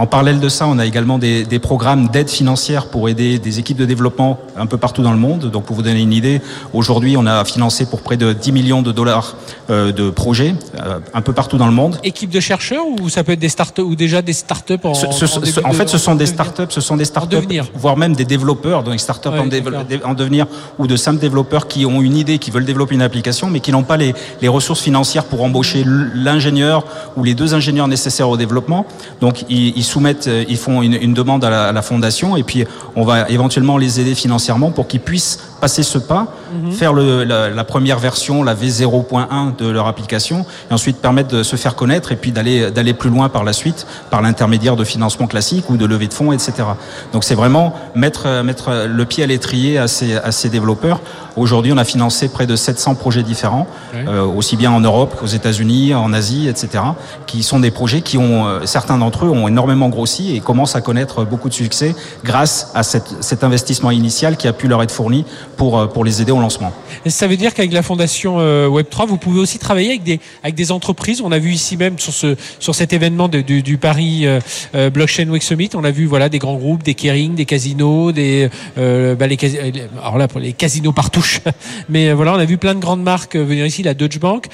[0.00, 3.58] En parallèle de ça, on a également des, des programmes d'aide financière pour aider des
[3.58, 5.50] équipes de développement un peu partout dans le monde.
[5.50, 6.40] Donc, pour vous donner une idée,
[6.72, 9.36] aujourd'hui, on a financé pour près de 10 millions de dollars
[9.68, 11.98] euh, de projets euh, un peu partout dans le monde.
[12.02, 15.06] Équipe de chercheurs ou ça peut être des startups ou déjà des startups en, ce,
[15.12, 17.36] ce, en, ce, en fait, ce sont des startups, ce sont des startups,
[17.74, 20.46] voire même des développeurs, donc des startups ouais, en, en, devenir
[20.78, 23.70] ou de simples développeurs qui ont une idée, qui veulent développer une application, mais qui
[23.70, 25.84] n'ont pas les, les ressources financières pour embaucher
[26.14, 26.86] l'ingénieur
[27.18, 28.86] ou les deux ingénieurs nécessaires au développement.
[29.20, 32.64] Donc, ils, ils soumettent, euh, ils font une, demande à la, fondation et puis
[32.96, 36.26] on va éventuellement les aider financièrement pour qu'ils puissent passer ce pas, mm
[36.68, 36.72] -hmm.
[36.72, 40.38] faire le, la, la, première version, la V0.1 de leur application
[40.70, 43.52] et ensuite permettre de se faire connaître et puis d'aller d'aller plus loin par la
[43.52, 46.52] suite par l'intermédiaire de financement classique ou de levée de fonds, etc.
[47.12, 51.00] Donc c'est vraiment mettre, mettre le pied à l'étrier à ces, à ces développeurs.
[51.36, 55.26] Aujourd'hui, on a financé près de 700 projets différents, euh, aussi bien en Europe qu'aux
[55.26, 56.84] États-Unis, en Asie, etc.,
[57.26, 60.76] qui sont des projets qui ont, euh, certains d'entre eux ont énormément grossi et commencent
[60.76, 61.94] à connaître beaucoup de succès
[62.24, 65.24] grâce à cette, cet investissement initial qui a pu leur être fourni
[65.60, 66.72] pour, euh, pour les aider au lancement.
[67.04, 70.54] Ça veut dire qu'avec la fondation euh, Web3, vous pouvez aussi travailler avec des, avec
[70.54, 71.20] des entreprises?
[71.20, 74.88] On a vu ici même sur, ce, sur cet événement de, du, du, Paris euh,
[74.88, 78.48] Blockchain Week Summit, on a vu voilà, des grands groupes, des Kering, des casinos, des,
[78.74, 79.36] bah, les,
[80.02, 81.26] alors là, pour les casinos partout
[81.90, 84.46] Mais voilà, on a vu plein de grandes marques venir ici, la Deutsche Bank.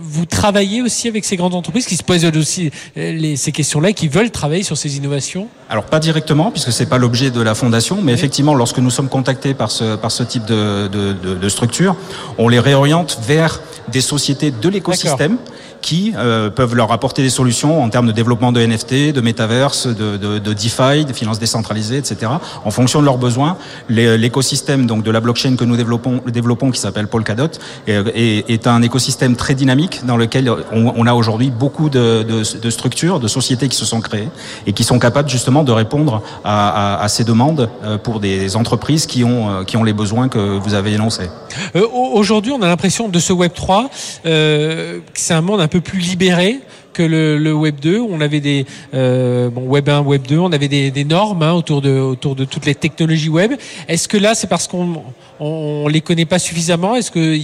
[0.00, 3.94] Vous travaillez aussi avec ces grandes entreprises qui se posent aussi les, ces questions-là et
[3.94, 5.48] qui veulent travailler sur ces innovations?
[5.68, 8.18] Alors pas directement, puisque c'est pas l'objet de la fondation, mais oui.
[8.18, 11.96] effectivement, lorsque nous sommes contactés par ce, par ce type de, de, de, de structure,
[12.38, 15.38] on les réoriente vers des sociétés de l'écosystème
[15.82, 19.86] qui euh, peuvent leur apporter des solutions en termes de développement de NFT, de métaverse,
[19.86, 22.32] de, de, de DeFi, de finances décentralisées, etc.
[22.64, 23.56] En fonction de leurs besoins,
[23.88, 27.48] l'écosystème donc de la blockchain que nous développons, développons qui s'appelle Polkadot
[27.86, 32.22] est, est, est, un écosystème très dynamique dans lequel on, on a aujourd'hui beaucoup de,
[32.22, 34.28] de, structures, de sociétés qui se sont créées
[34.66, 38.56] et qui sont capables justement de répondre à, à, à ces demandes euh, pour des
[38.56, 41.28] entreprises qui ont, euh, qui ont les besoins que vous avez énoncés.
[41.74, 43.90] Euh, aujourd'hui, on a l'impression de ce Web 3
[44.26, 46.60] euh, c'est un monde un peu plus libéré
[46.92, 48.00] que le, Web 2.
[48.00, 51.98] On avait des bon, Web 1, Web 2, on avait des, normes hein, autour de
[51.98, 53.52] autour de toutes les technologies web.
[53.88, 55.02] Est-ce que là, c'est parce qu'on
[55.40, 56.94] on, les connaît pas suffisamment?
[56.94, 57.36] Est-ce que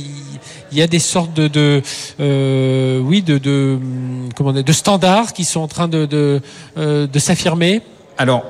[0.71, 3.79] il y a des sortes de, de oui de, de
[4.37, 6.41] comment de standards qui sont en train de de,
[6.77, 7.81] de s'affirmer?
[8.19, 8.45] Alors,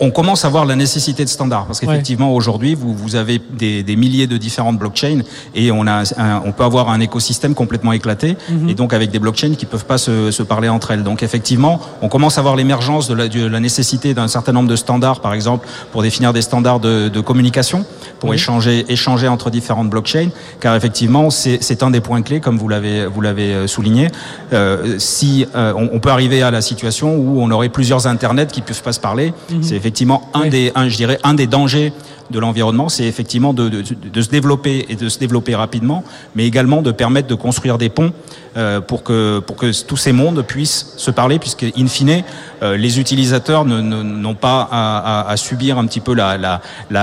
[0.00, 3.82] on commence à voir la nécessité de standards parce qu'effectivement aujourd'hui, vous, vous avez des,
[3.82, 5.20] des, milliers de différentes blockchains
[5.54, 6.04] et on a,
[6.46, 8.70] on peut avoir un écosystème complètement éclaté mhm.
[8.70, 11.02] et donc avec des blockchains qui peuvent pas se, se, parler entre elles.
[11.02, 14.70] Donc effectivement, on commence à voir l'émergence de la, de la nécessité d'un certain nombre
[14.70, 17.84] de standards, par exemple pour définir des standards de, de communication,
[18.18, 22.68] pour échanger, échanger entre différentes blockchains, car effectivement c'est un des points clés, comme vous
[22.68, 24.08] l'avez vous l'avez euh, souligné.
[24.54, 28.46] Euh, si euh, on, on, peut arriver à la situation où on aurait plusieurs internets
[28.46, 29.32] qui peuvent pas se parler.
[29.50, 29.62] Mhm.
[29.62, 31.92] C'est effectivement un des, un, je dirais, un des dangers
[32.30, 36.46] de l'environnement, c'est effectivement de, de, de, se développer et de se développer rapidement, mais
[36.46, 38.12] également de permettre de construire des ponts
[38.56, 42.22] euh, pour que pour que tous ces mondes puissent se parler, puisque in fine,
[42.62, 46.60] euh, les utilisateurs n'ont pas à, à, à, subir un petit peu la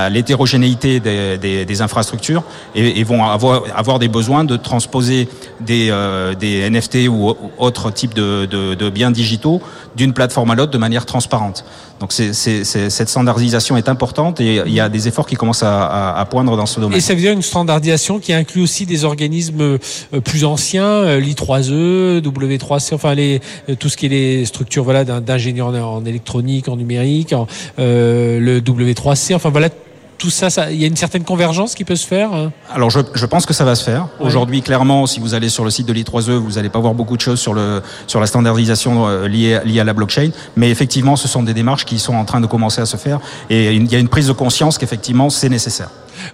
[0.09, 2.43] l'hétérogénéité la, des, des, des, infrastructures
[2.75, 5.29] et, et, vont avoir avoir des besoins de transposer
[5.61, 9.61] des euh, des NFT ou autres types de, de, de biens digitaux
[9.95, 11.65] d'une plateforme à l'autre de manière transparente.
[11.99, 16.25] Donc cette standardisation est importante et il y a des efforts qui commencent à, à,
[16.25, 16.97] poindre dans ce domaine.
[16.97, 21.19] Et ça veut dire une standardisation qui inclut aussi des organismes euh, plus anciens, euh,
[21.19, 26.69] l'I3E, W3C, enfin les, euh, tout ce qui est les structures voilà d'ingénieurs en électronique,
[26.69, 27.33] en numérique,
[27.79, 29.69] euh, le W3C, enfin voilà
[30.17, 32.99] tout ça, il y a une certaine convergence qui peut se faire hein Alors je,
[33.13, 34.07] je, pense que ça va se faire.
[34.19, 37.15] Aujourd'hui, clairement, si vous allez sur le site de l'I3E, vous n'allez pas voir beaucoup
[37.15, 40.31] de choses sur, le, sur la standardisation euh, liée, liée à la blockchain.
[40.55, 43.19] Mais effectivement, ce sont des démarches qui sont en train de commencer à se faire.
[43.49, 45.89] Et il y a une prise de conscience qu'effectivement, c'est nécessaire.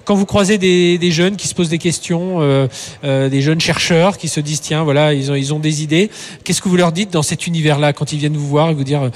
[0.06, 2.68] Quand vous croisez des, des, jeunes qui se posent des questions, euh,
[3.04, 6.10] euh, des jeunes chercheurs qui se disent tiens voilà ils ont ils ont des idées,
[6.46, 8.86] qu'est-ce que vous leur dites dans cet univers-là quand ils viennent vous voir et vous
[8.86, 9.12] dire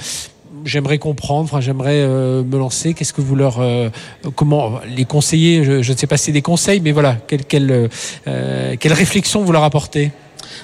[0.64, 2.94] j'aimerais comprendre, j'aimerais euh, me lancer.
[2.94, 3.90] Qu'est-ce que vous leur, euh,
[4.34, 7.88] comment les conseiller je, ne sais pas si c'est des conseils, mais voilà, quelle, quelle,
[8.26, 10.12] euh, quelle réflexion vous leur apportez?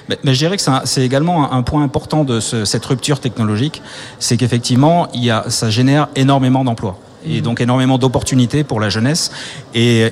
[0.09, 3.81] Mais, je dirais que c'est également un, point important de ce, cette rupture technologique,
[4.19, 5.07] c'est qu'effectivement,
[5.47, 9.31] ça génère énormément d'emplois et donc énormément d'opportunités pour la jeunesse
[9.73, 10.05] et,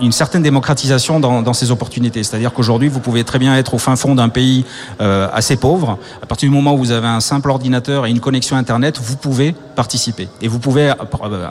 [0.00, 2.22] une certaine démocratisation dans, dans ces opportunités.
[2.22, 4.64] C'est-à-dire qu'aujourd'hui, vous pouvez très bien être au fin fond d'un pays
[5.00, 5.98] euh, assez pauvre.
[6.22, 9.16] À partir du moment où vous avez un simple ordinateur et une connexion Internet, vous
[9.16, 10.92] pouvez participer et vous pouvez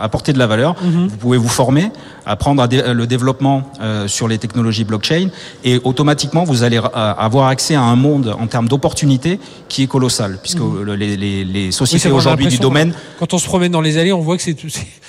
[0.07, 0.75] apporter de la valeur.
[0.83, 1.07] Mhm.
[1.07, 1.85] Vous pouvez vous former,
[2.27, 2.67] apprendre à
[3.01, 5.29] le développement euh, sur les technologies blockchain
[5.63, 10.37] et automatiquement, vous allez avoir accès à un monde en termes d'opportunités qui est colossal
[10.43, 10.93] puisque mhm.
[10.93, 12.93] les, les, les, sociétés aujourd'hui du domaine...
[13.17, 14.43] Quand on se promène dans les allées, on voit que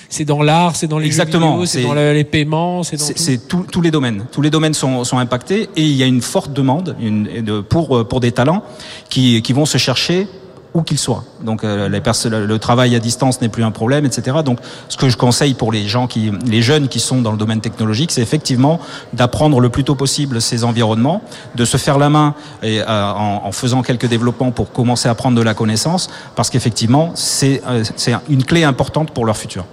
[0.08, 3.82] c'est dans l'art, c'est dans les Exactement, c'est dans les paiements, c'est dans c'est tous
[3.82, 4.24] les domaines.
[4.32, 7.60] Tous les domaines sont, sont impactés et il y a une forte demande une, de,
[7.60, 8.62] pour pour des talents
[9.10, 10.26] qui qui vont se chercher
[10.74, 11.24] où qu'il soit.
[11.42, 14.38] Donc euh, le travail à distance n'est plus un problème, etc.
[14.44, 17.38] Donc ce que je conseille pour les gens qui, les jeunes qui sont dans le
[17.38, 18.80] domaine technologique, c'est effectivement
[19.12, 21.22] d'apprendre le plus tôt possible ces environnements,
[21.54, 25.14] de se faire la main et, euh, en, en, faisant quelques développements pour commencer à
[25.14, 29.64] prendre de la connaissance, parce qu'effectivement c'est euh, c'est une clé importante pour leur futur.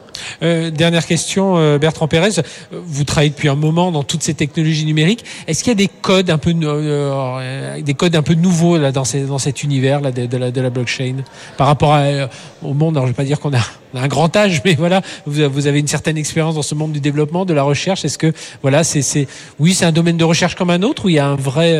[0.44, 2.42] Euh, dernière question, euh, Bertrand Pérez.
[2.72, 5.26] Vous travaillez depuis un moment dans toutes ces technologies numériques.
[5.48, 8.92] Est-ce qu'il y a des codes un peu, euh, des codes un peu nouveaux là
[8.92, 11.18] dans, ces, dans cet univers là de, la, de la blockchain
[11.58, 12.30] par rapport à,
[12.64, 12.98] au monde?
[12.98, 13.62] Alors, je vais pas dire qu'on a,
[13.94, 17.46] un grand âge, mais voilà, vous, avez une certaine expérience dans ce monde du développement,
[17.46, 18.06] de la recherche.
[18.06, 19.28] Est-ce que voilà, c'est,
[19.60, 21.74] oui, c'est un domaine de recherche comme un autre, ou il y a un vrai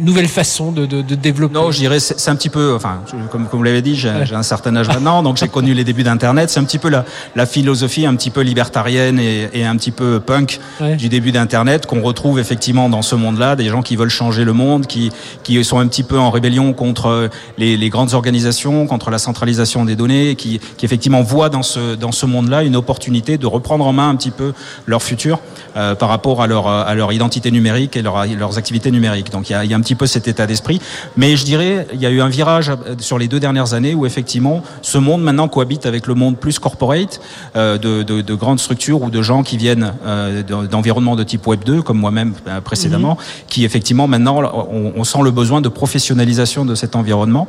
[0.00, 3.46] nouvelle façon de, de, de développer Non, je dirais c'est un petit peu, enfin, comme,
[3.48, 6.50] comme vous l'avez dit, j'ai un certain âge maintenant, donc j'ai connu les débuts d'Internet.
[6.50, 7.04] C'est un petit peu la,
[7.34, 10.60] la, philosophie un petit peu libertarienne et, et un petit peu punk
[10.98, 14.52] du début d'Internet qu'on retrouve effectivement dans ce monde-là, des gens qui veulent changer le
[14.52, 15.10] monde, qui,
[15.42, 19.84] qui sont un petit peu en rébellion contre les, les grandes organisations, contre la centralisation
[19.84, 23.86] des données, qui, qui effectivement voient dans ce, dans ce monde-là une opportunité de reprendre
[23.86, 24.52] en main un petit peu
[24.86, 25.40] leur futur
[25.76, 29.30] euh, par rapport à leur, à leur identité numérique et leur, leurs activités numériques.
[29.30, 30.80] Donc il y a, y a un petit peu cet état d'esprit.
[31.16, 33.94] Mais je dirais, il y a eu un virage euh, sur les deux dernières années
[33.94, 37.20] où effectivement, ce monde maintenant cohabite avec le monde plus corporate,
[37.56, 41.46] euh, de, de, de, grandes structures ou de gens qui viennent euh, d'environnements de type
[41.46, 43.46] Web 2, comme moi-même euh, précédemment, mhm.
[43.48, 47.46] qui effectivement maintenant, on, on, sent le besoin de professionnalisation de cet environnement,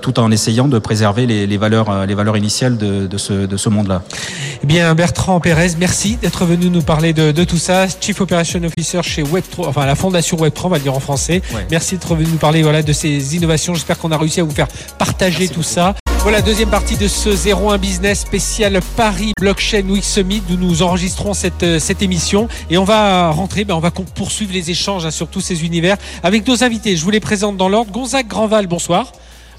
[0.00, 3.56] tout en essayant de préserver les, les valeurs, les valeurs initiales de, de ce, de
[3.56, 4.02] ce monde-là.
[4.62, 7.86] Eh bien, Bertrand Pérez, merci d'être venu nous parler de, de, tout ça.
[8.00, 11.42] Chief Operation Officer chez Web3, enfin la fondation Web3, on va le dire en français.
[11.70, 13.74] Merci d'être venu nous parler voilà, de ces innovations.
[13.74, 15.94] J'espère qu'on a réussi à vous faire partager tout ça.
[16.22, 21.34] Voilà, deuxième partie de ce 01 Business spécial Paris Blockchain Week Summit où nous enregistrons
[21.34, 25.10] cette, euh, cette émission et on va rentrer, ben on va poursuivre les échanges hein,
[25.10, 26.96] sur tous ces univers avec nos invités.
[26.96, 27.90] Je vous les présente dans l'ordre.
[27.90, 29.10] Gonzague Grandval, bonsoir.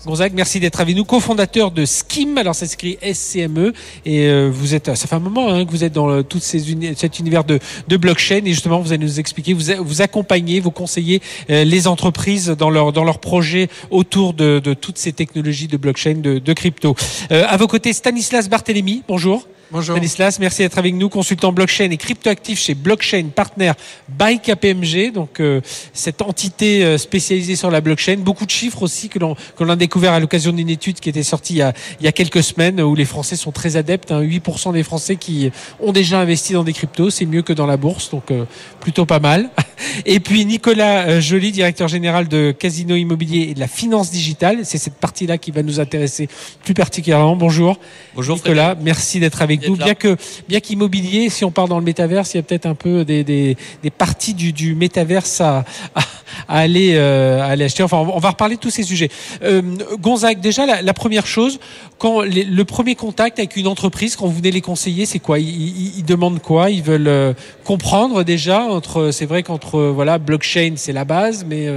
[0.05, 2.37] Gonzague, merci d'être avec nous, cofondateur de Skim.
[2.37, 3.71] Alors, ça s'écrit SCME.
[4.05, 6.39] Et euh, vous êtes, ça fait un moment hein, que vous êtes dans le, tout
[6.41, 6.59] ces
[6.95, 8.41] cet univers de, de, blockchain.
[8.43, 12.69] Et justement, vous allez nous expliquer, vous, vous accompagnez, vous conseillez euh, les entreprises dans
[12.69, 16.95] leur, dans leurs projets autour de, de toutes ces technologies de blockchain, de, de crypto.
[17.31, 19.03] Euh, à vos côtés, Stanislas Barthélémy.
[19.07, 19.47] Bonjour.
[19.73, 19.95] Bonjour.
[19.95, 23.71] Stanislas, merci d'être avec nous, consultant blockchain et cryptoactif chez Blockchain Partner
[24.07, 25.61] by KPMG, donc euh,
[25.93, 28.17] cette entité euh, spécialisée sur la blockchain.
[28.17, 31.21] Beaucoup de chiffres aussi que l'on que l'on découvert à l'occasion d'une étude qui était
[31.21, 34.11] sortie il y, a, il y a quelques semaines où les Français sont très adeptes.
[34.11, 37.67] Hein, 8% des Français qui ont déjà investi dans des cryptos, c'est mieux que dans
[37.67, 38.45] la bourse, donc euh,
[38.79, 39.51] plutôt pas mal.
[40.07, 44.61] Et puis Nicolas Joly, directeur général de Casino Immobilier et de la finance digitale.
[44.63, 46.27] C'est cette partie-là qui va nous intéresser
[46.63, 47.35] plus particulièrement.
[47.35, 47.77] Bonjour.
[48.15, 50.17] Bonjour Nicolas, merci d'être avec Bien que,
[50.49, 53.23] bien qu'immobilier, si on part dans le métaverse, il y a peut-être un peu des,
[53.23, 56.01] des, des parties du, du métaverse à, à,
[56.47, 57.83] aller, euh, à aller acheter.
[57.83, 59.09] Enfin, on va reparler de tous ces sujets.
[59.43, 59.61] Euh,
[59.99, 61.59] Gonzague, déjà, la, première chose,
[61.97, 65.39] quand le premier contact avec une entreprise, quand vous venez les conseiller, c'est quoi?
[65.39, 66.69] Ils, ils, demandent quoi?
[66.69, 68.63] Ils veulent euh, comprendre déjà.
[68.63, 71.67] Entre, c'est vrai qu'entre voilà, blockchain, c'est la base, mais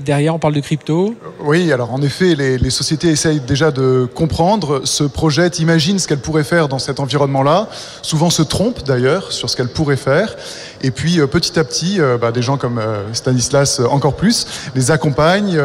[0.00, 1.14] derrière, on parle de crypto.
[1.40, 6.18] Oui, alors en effet, les, sociétés essayent déjà de comprendre, se projettent, imaginent ce qu'elles
[6.18, 7.68] pourraient faire dans cet environnement-là,
[8.02, 10.36] souvent se trompent d'ailleurs sur ce qu'elles pourraient faire.
[10.82, 14.46] Et puis euh, petit à petit, euh, bah, des gens comme euh, Stanislas encore plus
[14.74, 15.58] les accompagnent,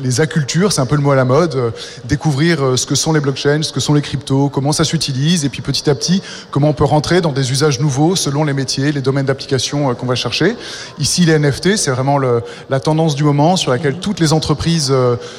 [0.00, 1.72] les acculturent, c'est un peu le mot à la mode,
[2.04, 5.48] découvrir ce que sont les blockchains, ce que sont les cryptos, comment ça s'utilise, et
[5.48, 8.92] puis petit à petit, comment on peut rentrer dans des usages nouveaux selon les métiers,
[8.92, 10.56] les domaines d'application qu'on va chercher.
[10.98, 14.92] Ici, les NFT, c'est vraiment la tendance du moment sur laquelle toutes les entreprises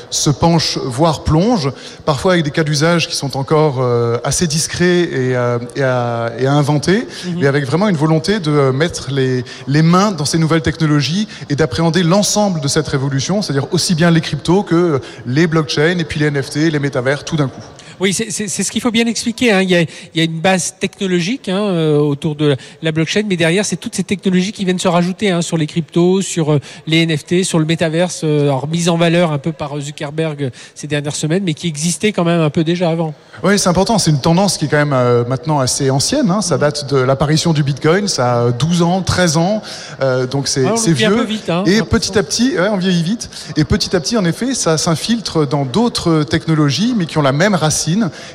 [0.10, 1.71] se penchent, voire plongent,
[2.06, 3.75] parfois avec des cas d'usage qui sont encore
[4.23, 7.39] assez discrets et, et, à, et à inventer, mm -hmm.
[7.39, 11.56] mais avec vraiment une volonté de mettre les, les, mains dans ces nouvelles technologies et
[11.56, 16.19] d'appréhender l'ensemble de cette révolution, c'est-à-dire aussi bien les cryptos que les blockchains et puis
[16.19, 17.63] les NFT, les métavers, tout d'un coup.
[17.99, 19.51] Oui, c'est ce qu'il faut bien expliquer.
[19.51, 19.62] Hein.
[19.62, 23.23] Il, y a, il, y a, une base technologique hein, euh, autour de la blockchain,
[23.27, 26.53] mais derrière, c'est toutes ces technologies qui viennent se rajouter hein, sur les cryptos, sur
[26.53, 30.51] euh, les NFT, sur le métaverse, euh, alors mise en valeur un peu par Zuckerberg
[30.75, 33.13] ces dernières semaines, mais qui existait quand même un peu déjà avant.
[33.43, 33.99] Oui, c'est important.
[33.99, 36.31] C'est une tendance qui est quand même euh, maintenant assez ancienne.
[36.31, 36.41] Hein.
[36.41, 38.07] Ça date de l'apparition du Bitcoin.
[38.07, 39.62] Ça a 12 ans, 13 ans.
[40.01, 41.07] Euh, donc c'est ah, vieux.
[41.07, 43.29] Un peu vite, hein, et petit à petit, ouais, on vieillit vite.
[43.55, 47.31] Et petit à petit, en effet, ça s'infiltre dans d'autres technologies, mais qui ont la
[47.31, 47.87] même racine.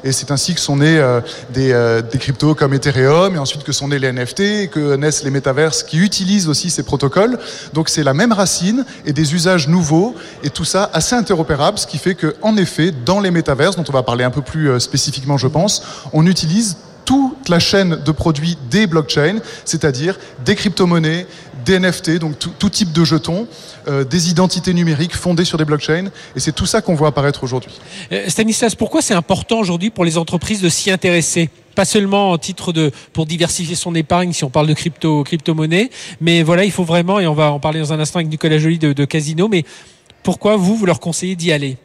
[0.04, 3.64] Et c'est ainsi que sont nés euh, des, euh, des, cryptos comme Ethereum, et ensuite
[3.64, 7.38] que sont nés les NFT, et que naissent les métaverses qui utilisent aussi ces protocoles.
[7.72, 11.86] Donc c'est la même racine et des usages nouveaux, et tout ça assez interopérable, ce
[11.86, 14.80] qui fait que, en effet, dans les métaverses, dont on va parler un peu plus
[14.80, 21.26] spécifiquement, je pense, on utilise toute la chaîne de produits des blockchains, c'est-à-dire des crypto-monnaies,
[21.64, 23.46] des NFT, donc tout, tout type de jetons,
[23.88, 26.06] euh, des identités numériques fondées sur des blockchains.
[26.36, 27.72] Et c'est tout ça qu'on voit apparaître aujourd'hui.
[28.12, 31.50] Euh, Stanislas, pourquoi c'est important aujourd'hui pour les entreprises de s'y intéresser?
[31.74, 35.90] Pas seulement en titre de pour diversifier son épargne si on parle de crypto crypto-monnaie,
[36.20, 38.58] mais voilà, il faut vraiment et on va en parler dans un instant avec Nicolas
[38.58, 39.64] Joly de, de Casino, mais
[40.22, 41.78] pourquoi vous vous leur conseillez d'y aller?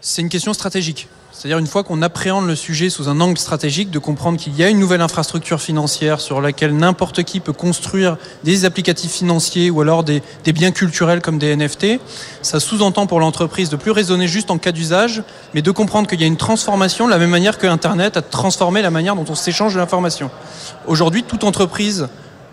[0.00, 1.08] C'est une question stratégique.
[1.36, 4.64] C'est-à-dire une fois qu'on appréhende le sujet sous un angle stratégique, de comprendre qu'il y
[4.64, 9.82] a une nouvelle infrastructure financière sur laquelle n'importe qui peut construire des applicatifs financiers ou
[9.82, 12.00] alors des, biens culturels comme des NFT,
[12.40, 15.22] ça sous-entend pour l'entreprise de plus raisonner juste en cas d'usage,
[15.52, 18.22] mais de comprendre qu'il y a une transformation de la même manière que Internet a
[18.22, 20.30] transformé la manière dont on s'échange de l'information.
[20.86, 22.08] Aujourd'hui, toute entreprise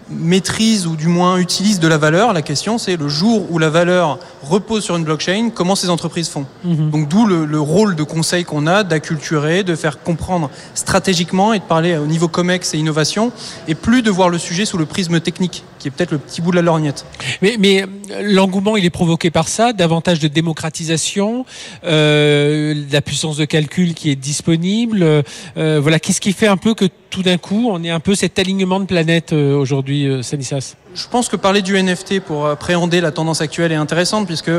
[0.10, 2.34] maîtrise ou du moins utilise de la valeur.
[2.34, 6.30] La question, c'est le jour où la valeur repose sur une blockchain, comment ces entreprises
[6.30, 6.46] font.
[6.66, 6.90] -hmm.
[6.90, 11.60] Donc d'où le, le, rôle de conseil qu'on a, d'acculturer, de faire comprendre stratégiquement et
[11.60, 13.32] de parler au niveau COMEX et innovation,
[13.68, 16.42] et plus de voir le sujet sous le prisme technique, qui est peut-être le petit
[16.42, 17.06] bout de la lorgnette.
[17.42, 17.86] Mais, mais
[18.22, 21.46] l'engouement, il est provoqué par ça, davantage de démocratisation,
[21.86, 25.04] euh, la puissance de calcul qui est disponible.
[25.04, 28.16] Euh, voilà, qu'est-ce qui fait un peu que tout d'un coup, on est un peu
[28.16, 32.48] cet alignement de planète euh, aujourd'hui, euh, Sanisas Je pense que parler du NFT pour
[32.48, 34.50] appréhender la tendance actuelle est intéressante puisque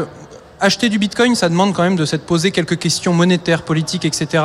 [0.61, 4.45] acheter du Bitcoin, ça demande quand même de s'être posé quelques questions monétaires, politiques, etc.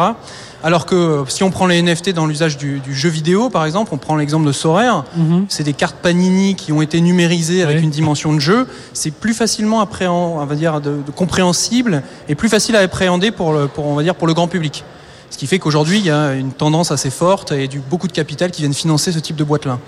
[0.63, 3.91] Alors que si on prend les NFT dans l'usage du, du, jeu vidéo, par exemple,
[3.93, 5.45] on prend l'exemple de Sorare, mm -hmm.
[5.47, 7.83] c'est des cartes Panini qui ont été numérisées avec oui.
[7.83, 8.67] une dimension de jeu.
[8.93, 13.49] C'est plus facilement on va dire, de, de compréhensible et plus facile à appréhender pour
[13.53, 14.83] le, pour, on va dire, pour le grand public.
[15.29, 18.13] Ce qui fait qu'aujourd'hui, il y a une tendance assez forte et du, beaucoup de
[18.13, 19.79] capital qui viennent financer ce type de boîte-là.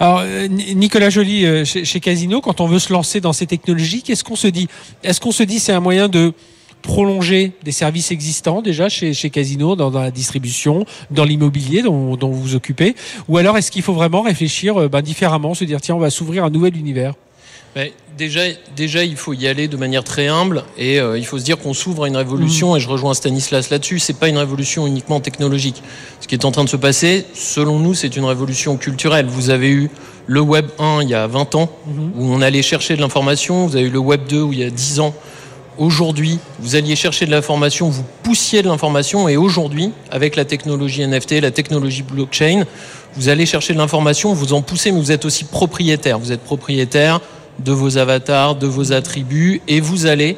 [0.00, 4.24] Alors, Nicolas Joly, chez, chez, Casino, quand on veut se lancer dans ces technologies, qu'est-ce
[4.24, 4.68] qu'on se dit?
[5.02, 6.32] Est-ce qu'on se dit c'est un moyen de
[6.82, 12.32] prolonger des services existants déjà chez, chez Casino, dans, la distribution, dans l'immobilier dont, vous
[12.34, 12.94] vous occupez?
[13.28, 16.44] Ou alors est-ce qu'il faut vraiment réfléchir ben, différemment, se dire tiens, on va s'ouvrir
[16.44, 17.14] un nouvel univers?
[18.16, 18.40] Déjà,
[18.76, 21.58] déjà, il faut y aller de manière très humble et euh, il faut se dire
[21.58, 22.74] qu'on s'ouvre à une révolution.
[22.74, 22.76] Mmh.
[22.76, 23.98] Et je rejoins Stanislas là-dessus.
[23.98, 25.82] C'est pas une révolution uniquement technologique.
[26.20, 29.26] Ce qui est en train de se passer, selon nous, c'est une révolution culturelle.
[29.26, 29.90] Vous avez eu
[30.26, 31.90] le Web 1 il y a 20 ans mmh.
[32.16, 33.66] où on allait chercher de l'information.
[33.66, 35.14] Vous avez eu le Web 2 où il y a 10 ans.
[35.78, 41.06] Aujourd'hui, vous alliez chercher de l'information, vous poussiez de l'information, et aujourd'hui, avec la technologie
[41.06, 42.64] NFT, la technologie blockchain,
[43.14, 46.18] vous allez chercher de l'information, vous en poussez, mais vous êtes aussi propriétaire.
[46.18, 47.20] Vous êtes propriétaire
[47.58, 50.36] de vos avatars, de vos attributs, et vous allez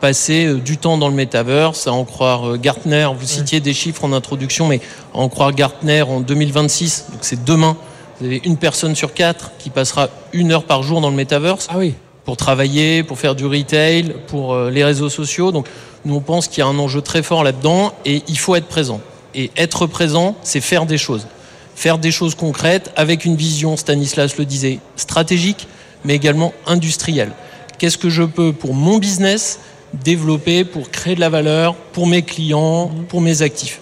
[0.00, 3.08] passer euh, du temps dans le metaverse, à en croire euh, Gartner.
[3.16, 4.80] Vous citiez des chiffres en introduction, mais
[5.14, 7.76] à en croire Gartner en 2026, donc c'est demain.
[8.18, 11.68] Vous avez une personne sur quatre qui passera une heure par jour dans le metaverse.
[11.70, 11.94] Ah oui.
[12.24, 15.52] Pour travailler, pour faire du retail, pour euh, les réseaux sociaux.
[15.52, 15.66] Donc,
[16.04, 18.66] nous, on pense qu'il y a un enjeu très fort là-dedans et il faut être
[18.66, 19.00] présent.
[19.34, 21.26] Et être présent, c'est faire des choses.
[21.74, 25.66] Faire des choses concrètes avec une vision, Stanislas le disait, stratégique,
[26.04, 27.32] mais également industriel.
[27.78, 29.60] Qu'est-ce que je peux pour mon business
[29.92, 33.80] développer pour créer de la valeur pour mes clients, pour mes actifs?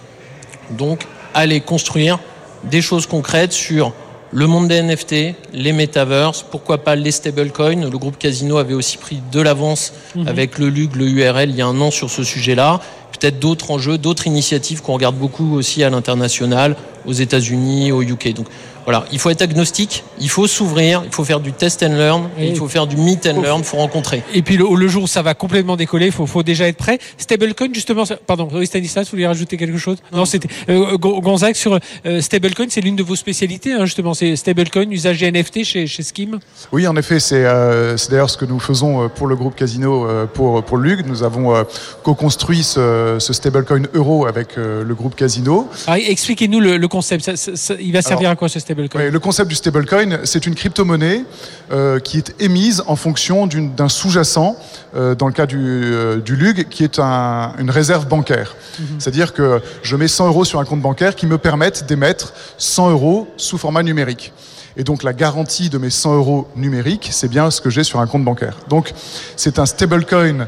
[0.71, 2.19] Donc, aller construire
[2.65, 3.93] des choses concrètes sur
[4.31, 7.89] le monde des NFT, les metaverses, pourquoi pas les stablecoins.
[7.91, 10.29] Le groupe Casino avait aussi pris de l'avance mhm.
[10.29, 12.81] avec le LUG, le URL il y a un an sur ce sujet-là.
[13.19, 18.35] Peut-être d'autres enjeux, d'autres initiatives qu'on regarde beaucoup aussi à l'international, aux États-Unis, au UK.
[18.35, 18.47] Donc
[18.89, 22.31] voilà, il faut être agnostique, il faut s'ouvrir, il faut faire du test and learn,
[22.39, 24.23] il faut faire du meet and learn, il faut rencontrer.
[24.33, 26.99] Et puis le, jour où ça va complètement décoller, il faut, déjà être prêt.
[27.19, 29.99] Stablecoin, justement, pardon, Stanislas, vous voulez rajouter quelque chose?
[30.11, 34.35] Non, c'était euh, Gonzague sur euh, stablecoin, c'est l'une de vos spécialités, hein, justement, c'est
[34.37, 36.39] stablecoin, usage NFT chez, chez Skim?
[36.73, 40.65] Oui, en effet, c'est euh, d'ailleurs ce que nous faisons pour le groupe Casino, pour,
[40.65, 41.05] pour LUG.
[41.07, 41.63] Nous avons
[42.05, 45.69] co-construit ce, stablecoin euro avec le groupe Casino.
[45.87, 47.31] Ah, expliquez-nous le, concept,
[47.79, 48.78] il va servir à quoi ce stablecoin?
[48.79, 51.25] Le concept du stablecoin, c'est une crypto-monnaie
[51.73, 54.57] euh, qui est émise en fonction d'un sous-jacent,
[54.95, 58.55] euh, dans le cas du, euh, LUG, qui est une réserve bancaire.
[58.79, 58.87] Mhm.
[58.99, 62.91] C'est-à-dire que je mets 100 euros sur un compte bancaire qui me permettent d'émettre 100
[62.91, 64.33] euros sous format numérique.
[64.77, 67.99] Et donc la garantie de mes 100 euros numériques, c'est bien ce que j'ai sur
[67.99, 68.59] un compte bancaire.
[68.69, 68.93] Donc
[69.35, 70.47] c'est un stablecoin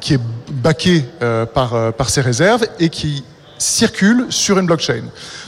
[0.00, 0.20] qui est
[0.50, 1.04] backé
[1.52, 3.22] par, par ces réserves et qui
[3.58, 5.02] circule sur une blockchain.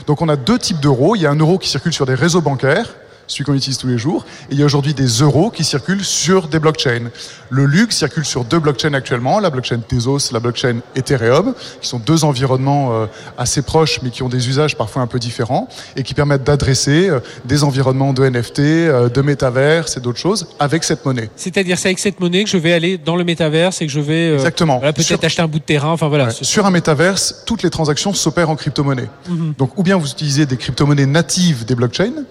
[0.07, 1.15] Donc on a deux types d'euros.
[1.15, 2.95] Il y a un euro qui circule sur des réseaux bancaires
[3.27, 4.25] celui qu'on utilise tous les jours.
[4.49, 7.09] Et il y a aujourd'hui des euros qui circulent sur des blockchains.
[7.49, 11.99] Le LUG circule sur deux blockchains actuellement, la blockchain Tezos, la blockchain Ethereum, qui sont
[11.99, 13.05] deux environnements euh,
[13.37, 17.09] assez proches, mais qui ont des usages parfois un peu différents, et qui permettent d'adresser
[17.09, 21.29] euh, des environnements de NFT, euh, de métaverse et d'autres choses avec cette monnaie.
[21.35, 23.99] C'est-à-dire c'est avec cette monnaie que je vais aller dans le métaverse et que je
[23.99, 24.79] vais Exactement.
[24.79, 25.91] peut-être acheter un bout de terrain.
[25.91, 26.29] Enfin voilà.
[26.31, 29.09] Sur un métaverse, toutes les transactions s'opèrent en crypto-monnaie.
[29.29, 29.53] Mhm.
[29.57, 32.23] Donc ou bien vous utilisez des crypto-monnaies natives des blockchains,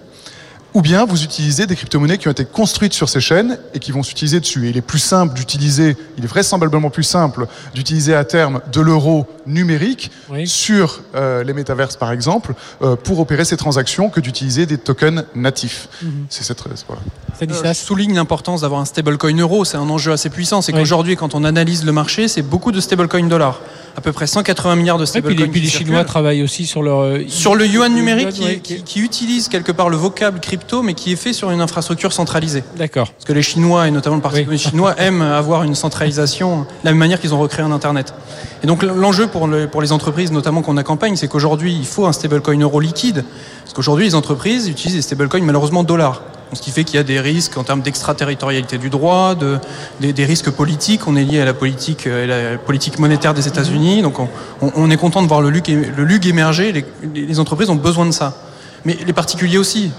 [0.75, 3.93] ou bien vous utilisez des crypto-monnaies qui ont été construites sur ces chaînes et qui
[3.93, 4.67] vont s'utiliser dessus.
[4.67, 8.81] Et il est plus simple d'utiliser, il est vraisemblablement plus simple d'utiliser à terme de
[8.81, 10.11] l'euro numérique
[10.47, 15.25] sur euh, les métaverses par exemple euh, pour opérer ces transactions que d'utiliser des tokens
[15.35, 15.89] natifs.
[16.03, 16.27] Mhm.
[16.29, 17.53] C'est cette voilà.
[17.55, 19.65] Ça souligne l'importance d'avoir un stablecoin euro.
[19.65, 20.63] C'est un enjeu assez puissant.
[20.63, 23.61] C'est qu'aujourd'hui, quand on analyse le marché, c'est beaucoup de stablecoin dollars.
[23.97, 25.47] À peu près 180 milliards de stablecoins.
[25.47, 27.01] Et puis, les, Chinois travaillent aussi sur leur.
[27.01, 28.31] Euh, sur le yuan numérique
[28.63, 32.13] qui, qui, utilise quelque part le vocable crypto, mais qui est fait sur une infrastructure
[32.13, 32.65] centralisée.
[32.77, 33.11] D'accord.
[33.11, 36.67] Parce que les Chinois, et notamment le Parti communiste chinois, aiment avoir une centralisation de
[36.85, 38.15] la même manière qu'ils ont recréé un Internet.
[38.63, 42.13] Et donc l'enjeu pour, pour les entreprises, notamment qu'on accompagne, c'est qu'aujourd'hui, il faut un
[42.13, 43.25] stablecoin euro liquide.
[43.65, 46.23] Parce qu'aujourd'hui, les entreprises utilisent des stablecoins malheureusement dollars
[46.55, 49.59] ce qui fait qu'il y a des risques en termes d'extraterritorialité du droit, de,
[50.01, 51.07] des, risques politiques.
[51.07, 54.03] On est lié à la politique, euh, la politique monétaire des États-Unis.
[54.03, 54.17] Donc
[54.61, 56.73] on, est content de voir le LUG, le LUG émerger.
[56.73, 56.85] Les,
[57.15, 58.37] les entreprises ont besoin de ça.
[58.85, 59.91] Mais les particuliers aussi.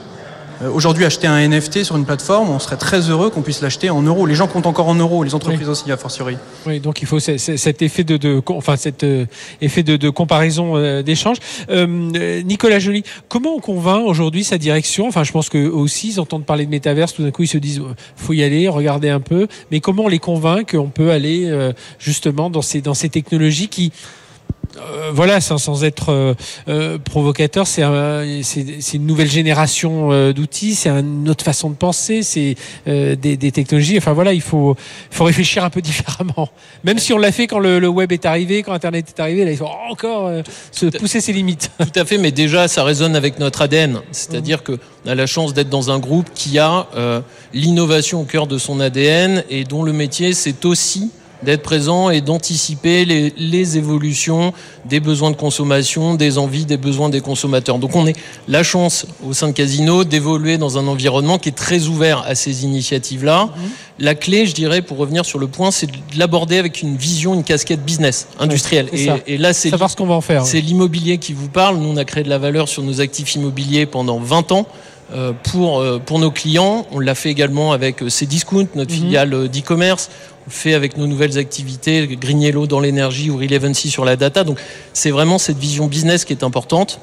[0.62, 3.90] Euh, aujourd'hui, acheter un NFT sur une plateforme, on serait très heureux qu'on puisse l'acheter
[3.90, 4.26] en euros.
[4.26, 6.38] Les gens comptent encore en euros, les entreprises aussi, a fortiori.
[6.66, 9.26] Oui, donc il faut cet effet de, enfin cet euh,
[9.62, 11.38] effet de, comparaison euh, d'échange.
[11.70, 15.08] Nicolas Joly, comment on convainc aujourd'hui sa direction?
[15.08, 17.58] Enfin, je pense que aussi, ils entendent parler de métaverse, tout d'un coup, ils se
[17.58, 17.82] disent,
[18.16, 19.48] faut y aller, regarder un peu.
[19.72, 21.52] Mais comment on les convainc qu'on peut aller
[22.00, 23.92] justement dans ces dans ces technologies qui
[24.78, 26.34] euh, voilà, sans, sans être euh,
[26.68, 32.56] euh, provocateur, c'est une nouvelle génération d'outils, c'est une autre façon de penser, c'est
[32.86, 33.98] des, des, technologies.
[33.98, 34.76] Enfin voilà, il faut,
[35.12, 36.50] faut réfléchir un peu différemment.
[36.84, 39.52] Même si on l'a fait quand le, web est arrivé, quand Internet est arrivé, là
[39.52, 40.32] il faut encore
[40.72, 41.70] se pousser ses limites.
[41.80, 44.64] Tout à fait, mais déjà ça résonne avec notre ADN, c'est-à-dire mmh.
[44.64, 46.88] que on a la chance d'être dans un groupe qui a
[47.54, 51.12] l'innovation au cœur de son ADN et dont le métier c'est aussi
[51.44, 54.54] d'être présent et d'anticiper les, les, évolutions
[54.86, 57.78] des besoins de consommation, des envies, des besoins des consommateurs.
[57.78, 58.16] Donc on est
[58.48, 62.36] la chance au sein de Casino d'évoluer dans un environnement qui est très ouvert à
[62.36, 63.46] ces initiatives-là.
[63.46, 63.70] Mhm.
[64.00, 67.34] La clé, je dirais, pour revenir sur le point, c'est de l'aborder avec une vision,
[67.34, 68.90] une casquette business, industrielle.
[68.92, 70.46] et, et, là, c'est savoir ce qu'on va en faire.
[70.46, 71.78] C'est l'immobilier qui vous parle.
[71.78, 74.68] Nous, on a créé de la valeur sur nos actifs immobiliers pendant 20 ans.
[75.14, 76.88] Euh, pour, euh, pour nos clients.
[76.92, 79.00] On l'a fait également avec euh, Cdiscount, notre mhm.
[79.00, 80.10] filiale d'e-commerce.
[80.48, 84.44] Fait avec nos nouvelles activités, Green Yellow dans l'énergie ou Relevancy sur la data.
[84.44, 84.60] Donc
[84.94, 87.00] c'est vraiment cette vision business qui est importante.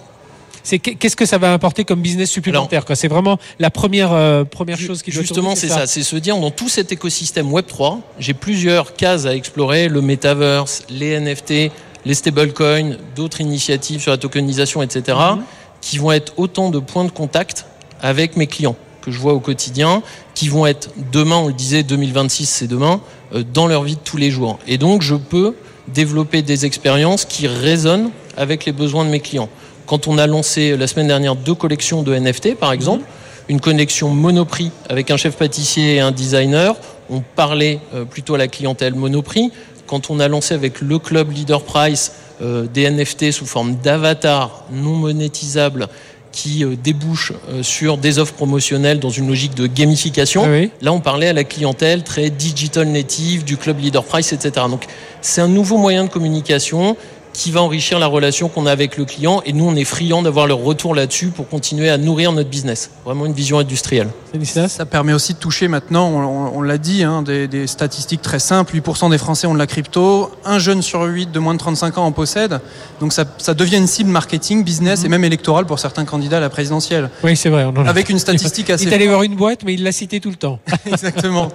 [0.62, 5.02] C'est qu'est-ce que ça va apporter comme business supplémentaire C'est vraiment la première première chose
[5.02, 8.94] qui justement c'est ça, c'est se dire dans tout cet écosystème Web 3, j'ai plusieurs
[8.94, 11.72] cases à explorer le metaverse, les NFT,
[12.04, 15.18] les stablecoins, d'autres initiatives sur la tokenisation, etc.
[15.18, 15.42] Mhm.
[15.80, 17.64] qui vont être autant de points de contact
[18.02, 20.02] avec mes clients que je vois au quotidien,
[20.34, 23.19] qui vont être demain, on le disait, 2026 c'est demain, euh,
[23.52, 24.58] dans leur vie de tous les jours.
[24.66, 25.54] Et donc je peux
[25.88, 29.48] développer des expériences qui résonnent avec les besoins de mes clients.
[29.86, 33.04] Quand on a lancé la semaine dernière deux collections de NFT, par exemple,
[33.48, 36.76] une connexion Monoprix avec un chef pâtissier et un designer,
[37.08, 39.50] on parlait euh, plutôt à la clientèle Monoprix.
[39.88, 44.64] Quand on a lancé avec le club Leader Price euh, des NFT sous forme d'avatar
[44.70, 45.88] non monétisable
[46.32, 50.46] qui euh, débouche euh, sur des offres promotionnelles dans une logique de gamification.
[50.80, 54.66] Là, on parlait à la clientèle très digital native du club Leader Price, etc.
[54.68, 54.86] Donc,
[55.20, 56.96] c'est un nouveau moyen de communication
[57.32, 59.42] qui va enrichir la relation qu'on a avec le client.
[59.44, 62.90] Et nous, on est friands d'avoir leur retour là-dessus pour continuer à nourrir notre business.
[63.04, 64.08] Vraiment une vision industrielle.
[64.44, 66.08] Ça permet aussi de toucher maintenant,
[66.54, 68.76] on, l'a dit, hein, des, statistiques très simples.
[68.76, 70.30] 8% des Français ont de la crypto.
[70.44, 72.60] Un jeune sur 8 de moins de 35 ans en possède.
[73.00, 73.24] Donc ça,
[73.54, 77.10] devient une cible marketing, business et même électorale pour certains candidats à la présidentielle.
[77.24, 77.66] Oui, c'est vrai.
[77.86, 78.84] Avec une statistique assez...
[78.84, 80.58] Il est allé voir une boîte, mais il l'a cité tout le temps.
[80.86, 81.48] Exactement.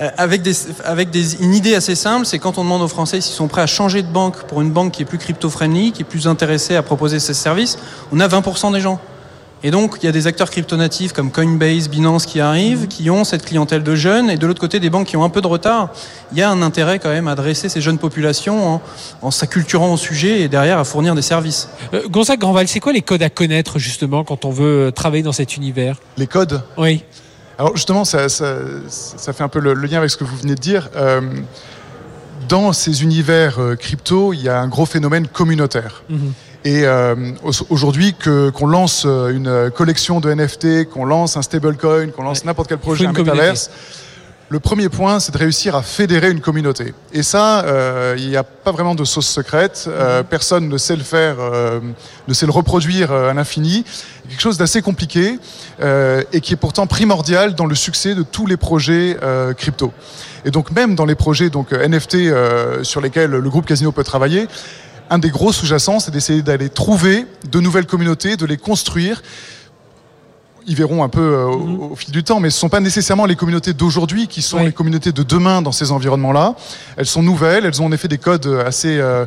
[0.00, 0.54] Euh, avec des,
[0.84, 3.62] avec des, une idée assez simple, c'est quand on demande aux Français s'ils sont prêts
[3.62, 6.76] à changer de banque pour une banque qui est plus crypto-friendly, qui est plus intéressée
[6.76, 7.78] à proposer ses services,
[8.12, 9.00] on a 20% des gens.
[9.64, 13.22] Et donc, il y a des acteurs crypto-natifs comme Coinbase, Binance qui arrivent, qui ont
[13.22, 15.46] cette clientèle de jeunes, et de l'autre côté, des banques qui ont un peu de
[15.46, 15.90] retard.
[16.32, 18.80] Il y a un intérêt quand même à adresser ces jeunes populations
[19.22, 21.68] en, s'acculturant au sujet et derrière à fournir des services.
[21.94, 25.32] Euh, Gonzague Grandval, c'est quoi les codes à connaître justement quand on veut travailler dans
[25.32, 25.96] cet univers?
[26.16, 26.62] Les codes?
[26.76, 27.04] Oui.
[27.56, 30.90] Alors justement, ça, fait un peu le, lien avec ce que vous venez de dire.
[30.96, 31.20] Euh,
[32.48, 36.02] dans ces univers euh, crypto, il y a un gros phénomène communautaire.
[36.08, 36.32] Mhm.
[36.64, 37.16] Et euh,
[37.70, 42.78] aujourd'hui, qu'on lance une collection de NFT, qu'on lance un stablecoin, qu'on lance n'importe quel
[42.78, 43.68] projet, un metaverse,
[44.52, 46.92] le premier point, c'est de réussir à fédérer une communauté.
[47.14, 49.86] Et ça, euh, il n'y a pas vraiment de sauce secrète.
[49.88, 50.26] Euh, mhm.
[50.26, 51.80] personne ne sait le faire, euh,
[52.28, 53.82] ne sait le reproduire à l'infini.
[54.28, 55.38] Quelque chose d'assez compliqué
[55.80, 59.16] et qui est pourtant primordial dans le succès de tous les projets
[59.56, 59.92] crypto.
[60.44, 62.16] Et donc même dans les projets donc NFT
[62.82, 64.46] sur lesquels le groupe Casino peut travailler,
[65.10, 69.22] un des gros sous-jacents, c'est d'essayer d'aller trouver de nouvelles communautés, de les construire
[70.66, 71.92] ils verront un peu euh, mhm.
[71.92, 74.58] au, fil du temps, mais ce ne sont pas nécessairement les communautés d'aujourd'hui qui sont
[74.58, 76.54] les communautés de demain dans ces environnements-là.
[76.96, 79.24] Elles sont nouvelles, elles ont en effet des codes assez euh,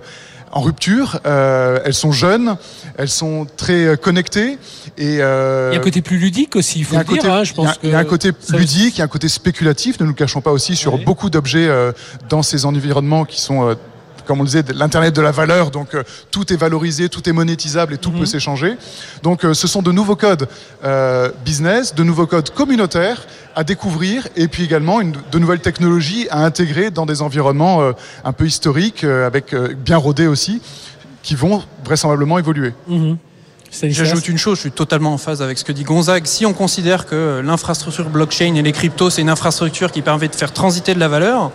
[0.51, 2.55] en rupture, euh, elles sont jeunes,
[2.97, 4.57] elles sont très connectées.
[4.97, 7.33] Et, il y a un côté plus ludique aussi, il faut le dire.
[7.33, 9.99] Hein, je pense il y a, un côté ludique, il y a un côté spéculatif,
[9.99, 11.69] ne nous cachons pas aussi, sur beaucoup d'objets
[12.29, 13.75] dans ces environnements qui sont
[14.25, 15.71] comme on le disait, l'Internet de la valeur.
[15.71, 18.19] Donc euh, tout est valorisé, tout est monétisable et tout mhm.
[18.19, 18.77] peut s'échanger.
[19.23, 20.47] Donc euh, ce sont de nouveaux codes
[20.83, 26.27] euh, business, de nouveaux codes communautaires à découvrir et puis également une, de nouvelles technologies
[26.29, 27.93] à intégrer dans des environnements
[28.25, 30.61] un peu historiques, avec bien rodés aussi,
[31.23, 32.73] qui vont vraisemblablement évoluer.
[32.89, 33.17] Mhm.
[33.83, 36.25] J'ajoute une chose, je suis totalement en phase avec ce que dit Gonzague.
[36.25, 40.35] Si on considère que l'infrastructure blockchain et les cryptos, c'est une infrastructure qui permet de
[40.35, 41.51] faire transiter de la valeur,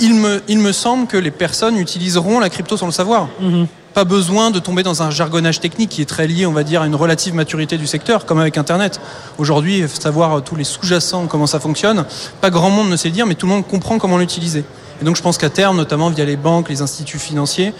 [0.00, 3.28] il me, il me semble que les personnes utiliseront la crypto sans le savoir.
[3.40, 3.66] Mhm.
[3.94, 6.82] Pas besoin de tomber dans un jargonnage technique qui est très lié, on va dire,
[6.82, 9.00] à une relative maturité du secteur, comme avec Internet.
[9.38, 12.04] Aujourd'hui, savoir tous les sous-jacents, comment ça fonctionne,
[12.40, 14.64] pas grand monde ne sait le dire, mais tout le monde comprend comment l'utiliser.
[15.00, 17.72] Et donc je pense qu'à terme, notamment via les banques, les instituts financiers,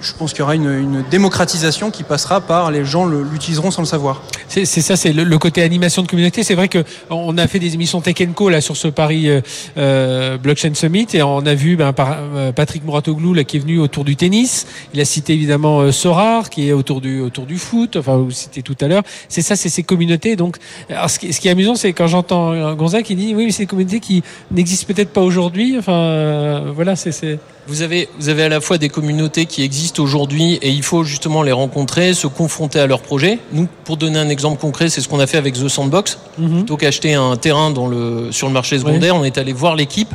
[0.00, 3.86] je pense qu'il y aura une, démocratisation qui passera par les gens l'utiliseront sans le
[3.86, 4.22] savoir.
[4.48, 6.42] C'est ça, c'est le, côté animation de communauté.
[6.42, 9.40] C'est vrai que on a fait des émissions Tech Co là sur ce Paris euh,
[9.76, 13.60] euh, Blockchain Summit et on a vu ben, par, euh, Patrick Mouratoglou là qui est
[13.60, 14.66] venu autour du tennis.
[14.94, 17.96] Il a cité évidemment Sorar qui est autour du autour du foot.
[17.96, 19.02] Enfin, vous citez tout à l'heure.
[19.28, 20.36] C'est ça, c'est ces communautés.
[20.36, 20.56] Donc,
[20.88, 23.64] ce, qui, ce qui est amusant, c'est quand j'entends Gonzague qui dit oui, mais c'est
[23.64, 25.76] des communautés qui n'existent peut-être pas aujourd'hui.
[25.78, 27.38] Enfin, voilà, c'est
[27.68, 31.04] vous avez, vous avez à la fois des communautés qui existent aujourd'hui et il faut
[31.04, 33.38] justement les rencontrer, se confronter à leurs projets.
[33.52, 36.18] Nous, pour donner un exemple concret, c'est ce qu'on a fait avec The Sandbox.
[36.38, 39.74] Mm Plutôt qu'acheter un terrain dans le, sur le marché secondaire, on est allé voir
[39.74, 40.12] l'équipe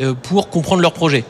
[0.00, 1.24] euh, pour comprendre leur projet.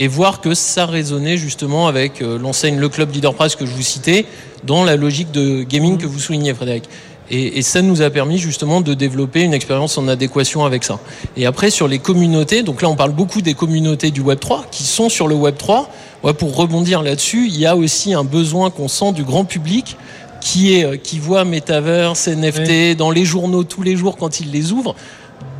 [0.00, 3.82] et voir que ça résonnait justement avec euh, l'enseigne Le Club Leader que je vous
[3.82, 4.26] citais,
[4.62, 6.84] dans la logique de gaming que vous soulignez, Frédéric.
[7.30, 10.98] Et, et, ça nous a permis justement de développer une expérience en adéquation avec ça.
[11.36, 14.84] Et après, sur les communautés, donc là, on parle beaucoup des communautés du Web3 qui
[14.84, 15.86] sont sur le Web3.
[16.24, 19.96] Ouais, pour rebondir là-dessus, il y a aussi un besoin qu'on sent du grand public
[20.40, 24.50] qui est euh, qui voit Metaverse, NFT dans les journaux tous les jours quand ils
[24.50, 24.94] les ouvrent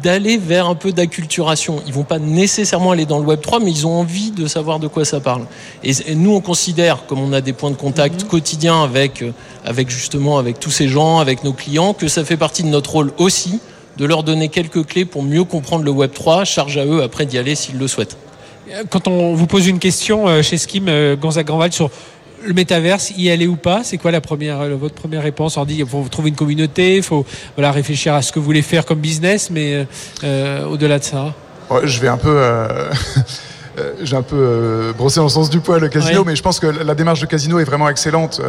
[0.02, 1.82] d'aller vers un peu d'acculturation.
[1.86, 4.78] Ils vont pas nécessairement aller dans le Web 3, mais ils ont envie de savoir
[4.78, 5.42] de quoi ça parle.
[5.82, 8.28] Et, nous, on considère, comme on a des points de contact mhm.
[8.28, 9.32] quotidiens avec, euh,
[9.68, 12.92] avec justement avec tous ces gens, avec nos clients, que ça fait partie de notre
[12.92, 13.60] rôle aussi
[13.96, 16.44] de leur donner quelques clés pour mieux comprendre le Web 3.
[16.44, 18.16] Charge à eux après d'y aller s'ils le souhaitent.
[18.90, 21.90] Quand on vous pose une question euh, chez Skim, euh, Gonzague Grandval, sur
[22.44, 25.56] le métaverse, y aller ou pas C'est quoi la première, euh, votre première réponse?
[25.56, 27.24] On dit qu'il faut trouver une communauté, il faut
[27.56, 29.84] voilà, réfléchir à ce que vous voulez faire comme business, mais euh,
[30.24, 31.34] euh, au-delà de ça
[31.84, 32.42] Je vais un peu.
[34.02, 36.66] j'ai un peu brossé dans le sens du poil le casino, mais je pense que
[36.66, 38.40] la démarche de casino est vraiment excellente.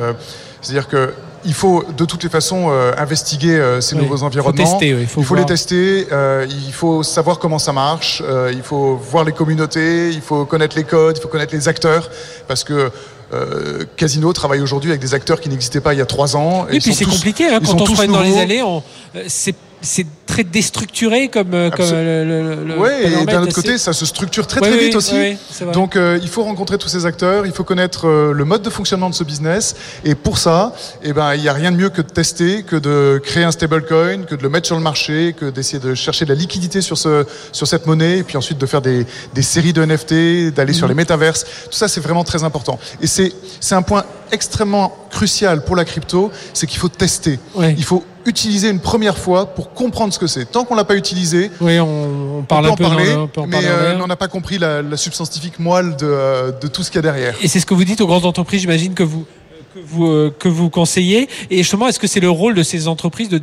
[0.61, 1.13] C'est-à-dire que
[1.45, 4.79] il faut de toutes les façons investiguer ces nouveaux environnements.
[4.81, 6.07] il faut, il faut les tester.
[6.49, 8.21] il faut savoir comment ça marche.
[8.51, 10.09] il faut voir les communautés.
[10.09, 11.17] Il faut connaître les codes.
[11.17, 12.09] Il faut connaître les acteurs,
[12.47, 12.91] parce que
[13.31, 16.67] euh, Casino travaille aujourd'hui avec des acteurs qui n'existaient pas il y a trois ans.
[16.69, 18.63] Et, puis c'est compliqué hein, quand on se dans les allées.
[18.63, 18.81] On,
[19.15, 23.77] euh, c'est c'est très déstructuré comme, euh, comme le, le, Oui, et d'un autre côté,
[23.77, 25.37] ça se structure très très vite aussi.
[25.73, 28.69] Donc euh, il faut rencontrer tous ces acteurs, il faut connaître euh, le mode de
[28.69, 29.75] fonctionnement de ce business.
[30.03, 30.73] Et pour ça,
[31.03, 33.51] eh ben, il n'y a rien de mieux que de tester, que de créer un
[33.51, 36.81] stablecoin, que de le mettre sur le marché, que d'essayer de chercher de la liquidité
[36.81, 40.53] sur, ce, sur cette monnaie, et puis ensuite de faire des, des séries de NFT,
[40.53, 40.91] d'aller sur mhm.
[40.91, 41.45] les métaverses.
[41.65, 42.79] Tout ça, c'est vraiment très important.
[43.01, 43.31] Et c'est
[43.71, 47.39] un point extrêmement crucial pour la crypto, c'est qu'il faut tester.
[47.77, 50.45] Il faut utiliser une première fois pour comprendre ce que c'est.
[50.45, 53.15] Tant qu'on l'a pas utilisé, oui, on, parle peut un peu en parler,
[53.47, 56.97] mais euh, on n'a pas compris la, substantifique moelle de, euh, de tout ce qu'il
[56.97, 57.35] y a derrière.
[57.41, 59.25] Et c'est ce que vous dites aux grandes entreprises, j'imagine que vous
[59.73, 61.29] que vous, euh, que vous conseillez.
[61.49, 63.41] Et justement, est-ce que c'est le rôle de ces entreprises de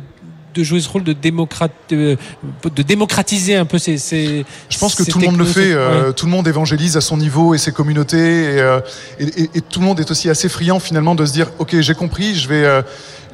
[0.57, 2.17] de jouer ce rôle de, démocrate, de,
[2.85, 3.97] démocratiser un peu ces.
[3.97, 5.75] ces je pense que tout le monde le fait.
[6.15, 8.57] Tout le monde évangélise à son niveau et ses communautés.
[9.19, 11.79] Et, et, et, tout le monde est aussi assez friand finalement de se dire ok,
[11.79, 12.83] j'ai compris, je vais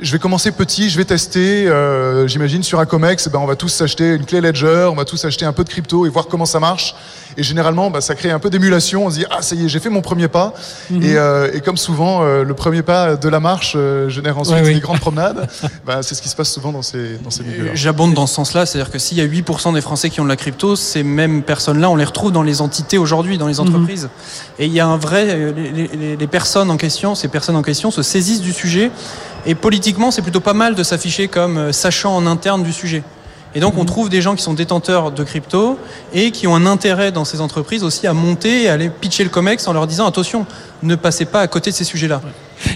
[0.03, 1.67] je vais commencer petit, je vais tester.
[1.67, 5.05] Euh, j'imagine sur un Comex, ben, on va tous s'acheter une clé Ledger, on va
[5.05, 6.95] tous acheter un peu de crypto et voir comment ça marche.
[7.37, 9.05] Et généralement, ben, ça crée un peu d'émulation.
[9.05, 10.53] On se dit ah ça y est, j'ai fait mon premier pas.
[10.89, 11.01] Mhm.
[11.03, 13.77] Euh, et, comme souvent, euh, le premier pas de la marche
[14.07, 15.47] génère ensuite des grandes promenades.
[15.85, 17.71] ben, c'est ce qui se passe souvent dans ces dans ces milieux.
[17.73, 20.29] J'abonde dans ce sens-là, c'est-à-dire que s'il y a 8% des Français qui ont de
[20.29, 23.67] la crypto, ces mêmes personnes-là, on les retrouve dans les entités aujourd'hui, dans les mhm.
[23.67, 24.09] entreprises.
[24.59, 27.91] Et il y a un vrai, les, les personnes en question, ces personnes en question
[27.91, 28.91] se saisissent du sujet
[29.45, 33.03] et politiquement, c'est plutôt pas mal de s'afficher comme euh, sachant en interne du sujet.
[33.55, 33.87] Et donc, on mhm.
[33.87, 35.77] trouve des gens qui sont détenteurs de crypto
[36.13, 39.23] et qui ont un intérêt dans ces entreprises aussi à monter et à aller pitcher
[39.23, 40.45] le COMEX en leur disant attention,
[40.81, 42.21] ne passez pas à côté de ces sujets-là.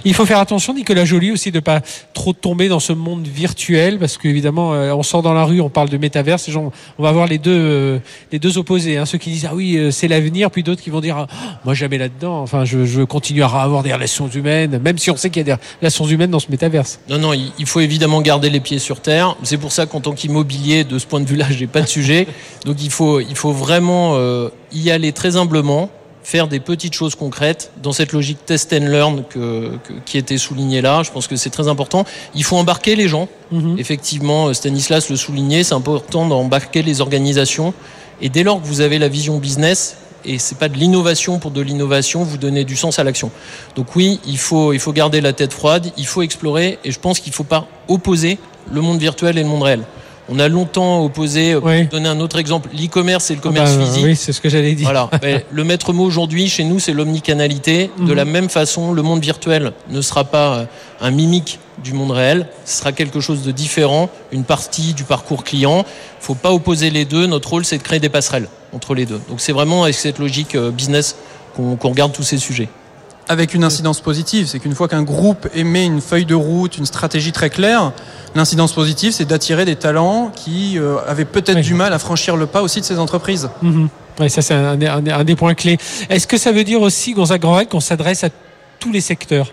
[0.06, 1.82] Il faut faire attention, Nicolas Joly, aussi de pas
[2.14, 5.70] trop tomber dans ce monde virtuel, parce qu'évidemment, euh, on sort dans la rue, on
[5.70, 8.00] parle de métaverse, gens, on va avoir les deux, euh,
[8.32, 8.98] les deux opposés.
[8.98, 9.06] Hein.
[9.06, 11.28] Ceux qui disent ah oui, euh, c'est l'avenir, puis d'autres qui vont dire ah,
[11.66, 12.42] moi jamais là-dedans.
[12.42, 15.52] Enfin, je, je continue à avoir des relations humaines, même si on sait qu'il y
[15.52, 17.00] a des relations humaines dans ce métaverse.
[17.10, 19.36] Non, non, il faut évidemment garder les pieds sur terre.
[19.44, 22.28] C'est pour ça qu'en tant qu'immobilier, de ce point de vue-là, j'ai pas de sujet.
[22.66, 24.18] Donc il faut, il faut vraiment
[24.74, 25.90] y aller très humblement
[26.28, 30.82] faire des petites choses concrètes dans cette logique test and learn que, qui était soulignée
[30.82, 31.02] là.
[31.02, 32.04] Je pense que c'est très important.
[32.36, 33.30] Il faut embarquer les gens.
[33.50, 33.80] Mhm.
[33.80, 37.74] Effectivement, Stanislas le soulignait, c'est important d'embarquer les organisations.
[38.22, 41.52] Et dès lors que vous avez la vision business, et c'est pas de l'innovation pour
[41.52, 43.32] de l'innovation, vous donnez du sens à l'action.
[43.78, 47.00] Donc oui, il faut, il faut garder la tête froide, il faut explorer, et je
[47.00, 48.38] pense qu'il ne faut pas opposer
[48.70, 49.84] le monde virtuel et le monde réel.
[50.30, 53.78] On a longtemps opposé, euh, pour donner un autre exemple, l'e-commerce et le commerce ah
[53.78, 54.04] bah, physique.
[54.04, 54.86] Oui, c'est ce que j'allais dire.
[54.86, 55.10] Voilà.
[55.52, 57.90] le maître mot aujourd'hui, chez nous, c'est l'omnicanalité.
[57.98, 58.14] De mhm.
[58.14, 60.66] la même façon, le monde virtuel ne sera pas euh,
[61.02, 62.48] un mimique du monde réel.
[62.66, 65.86] Ce sera quelque chose de différent, une partie du parcours client.
[66.22, 67.28] Il faut pas opposer les deux.
[67.28, 69.22] Notre rôle, c'est de créer des passerelles entre les deux.
[69.30, 71.16] Donc c'est vraiment avec cette logique euh, business
[71.56, 72.70] qu'on regarde tous ces sujets
[73.30, 74.48] avec une incidence positive.
[74.48, 77.92] C'est qu'une fois qu'un groupe émet une feuille de route, une stratégie très claire,
[78.36, 82.46] l'incidence positive, c'est d'attirer des talents qui euh, avaient peut-être du mal à franchir le
[82.46, 83.50] pas aussi de ces entreprises.
[84.20, 85.78] Oui, ça c'est un, un, des points clés.
[86.10, 88.30] Est-ce que ça veut dire aussi, Gonzague Grand qu'on s'adresse à
[88.80, 89.52] tous les secteurs?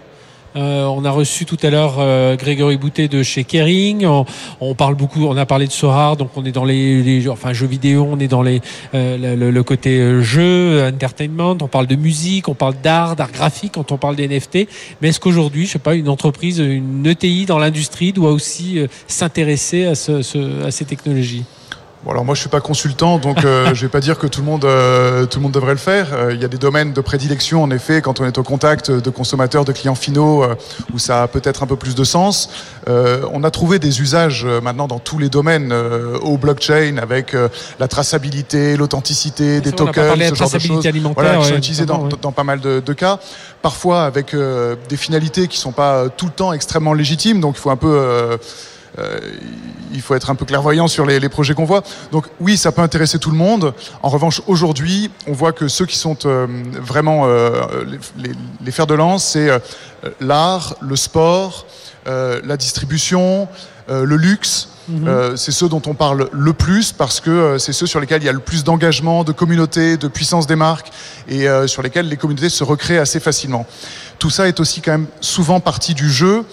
[0.56, 4.06] Euh, on a reçu tout à l'heure euh, Grégory Boutet de chez Kering.
[4.60, 7.52] On, parle beaucoup, on a parlé de Sorar, donc on est dans les, les enfin
[7.52, 8.60] jeux vidéo, on est dans les
[8.94, 11.56] euh, le, côté jeu, entertainment.
[11.60, 14.68] On parle de musique, on parle d'art, d'art graphique quand on parle des NFT.
[15.00, 19.84] Mais est-ce qu'aujourd'hui, je sais pas, une entreprise, une ETI dans l'industrie doit aussi s'intéresser
[19.86, 21.44] à, ce, à ces technologies?
[22.04, 24.40] Bon, alors moi je suis pas consultant, donc euh, je vais pas dire que tout
[24.40, 26.08] le monde euh, tout le monde devrait le faire.
[26.12, 28.90] Euh, il y a des domaines de prédilection en effet quand on est au contact
[28.90, 30.44] de consommateurs, de clients finaux,
[30.92, 32.50] où ça a peut-être un peu plus de sens.
[32.86, 37.34] on a trouvé des usages maintenant dans tous les domaines au blockchain avec
[37.80, 40.86] la traçabilité, l'authenticité, des tokens, ce genre de choses.
[41.14, 43.18] Voilà, qui sont utilisés dans, dans, pas mal de, de, cas.
[43.62, 44.36] Parfois avec
[44.88, 48.38] des finalités qui sont pas tout le temps extrêmement légitimes, donc il faut un peu
[48.98, 49.18] euh,
[49.92, 51.82] il faut être un peu clairvoyant sur les, projets qu'on voit.
[52.10, 53.74] Donc oui, ça peut intéresser tout le monde.
[54.02, 56.46] En revanche, aujourd'hui, on voit que ceux qui sont euh,
[56.80, 57.84] vraiment euh,
[58.64, 59.48] les, fers de lance, c'est
[60.20, 61.66] l'art, le sport,
[62.06, 63.48] la distribution,
[63.88, 64.68] le luxe.
[64.86, 65.34] Mhm.
[65.38, 68.28] c'est ceux dont on parle le plus parce que c'est ceux sur lesquels il y
[68.28, 70.90] a le plus d'engagement, de communauté, de puissance des marques
[71.26, 73.64] et sur lesquels les communautés se recréent assez facilement.
[74.18, 76.44] Tout ça est aussi quand même souvent partie du jeu.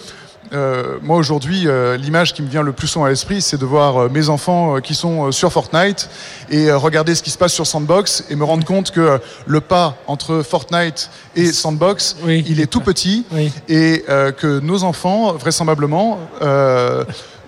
[0.52, 3.64] Euh, moi aujourd'hui, euh, l'image qui me vient le plus souvent à l'esprit, c'est de
[3.64, 6.10] voir euh, mes enfants qui sont sur Fortnite
[6.50, 9.96] et regarder ce qui se passe sur Sandbox et me rendre compte que le pas
[10.06, 13.24] entre Fortnite et Sandbox, il est tout petit
[13.68, 14.04] et
[14.36, 16.18] que nos enfants, vraisemblablement,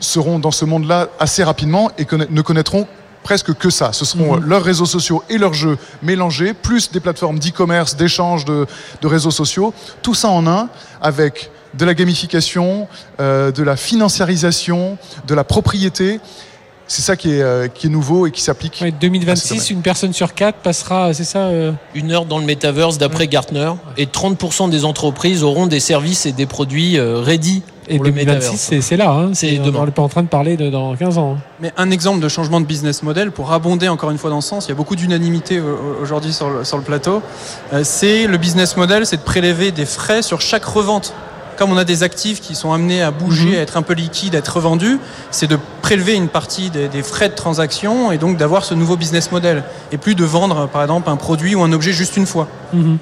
[0.00, 2.86] seront dans ce monde-là assez rapidement et ne connaîtront
[3.22, 3.92] presque que ça.
[3.92, 4.44] Ce seront mhm.
[4.46, 8.66] leurs réseaux sociaux et leurs jeux mélangés, plus des plateformes d'e-commerce, d'échange de,
[9.00, 10.68] de, réseaux sociaux, tout ça en un,
[11.00, 12.88] avec de la gamification,
[13.20, 16.20] euh, de la financiarisation, de la propriété.
[16.86, 18.80] C'est ça qui est, euh, qui est, nouveau et qui s'applique.
[18.82, 22.98] Ouais, 2026, une personne sur quatre passera, c'est ça euh Une heure dans le metaverse
[22.98, 23.72] d'après Gartner.
[23.96, 29.10] Et 30% des entreprises auront des services et des produits ready et 2026, c'est là.
[29.10, 29.30] Hein.
[29.32, 31.36] C'est on n'est pas en train de parler de, dans 15 ans.
[31.36, 31.42] Hein.
[31.60, 34.48] Mais un exemple de changement de business model, pour abonder encore une fois dans ce
[34.50, 35.62] sens, il y a beaucoup d'unanimité
[36.02, 37.22] aujourd'hui sur le, sur le plateau,
[37.82, 41.14] c'est le business model, c'est de prélever des frais sur chaque revente
[41.56, 43.54] comme on a des actifs qui sont amenés à bouger, mhm.
[43.54, 44.98] à être un peu liquides, à être revendus,
[45.30, 49.30] c'est de prélever une partie des, frais de transaction et donc d'avoir ce nouveau business
[49.32, 52.48] model et plus de vendre par exemple un produit ou un objet juste une fois.
[52.72, 52.98] Mhm.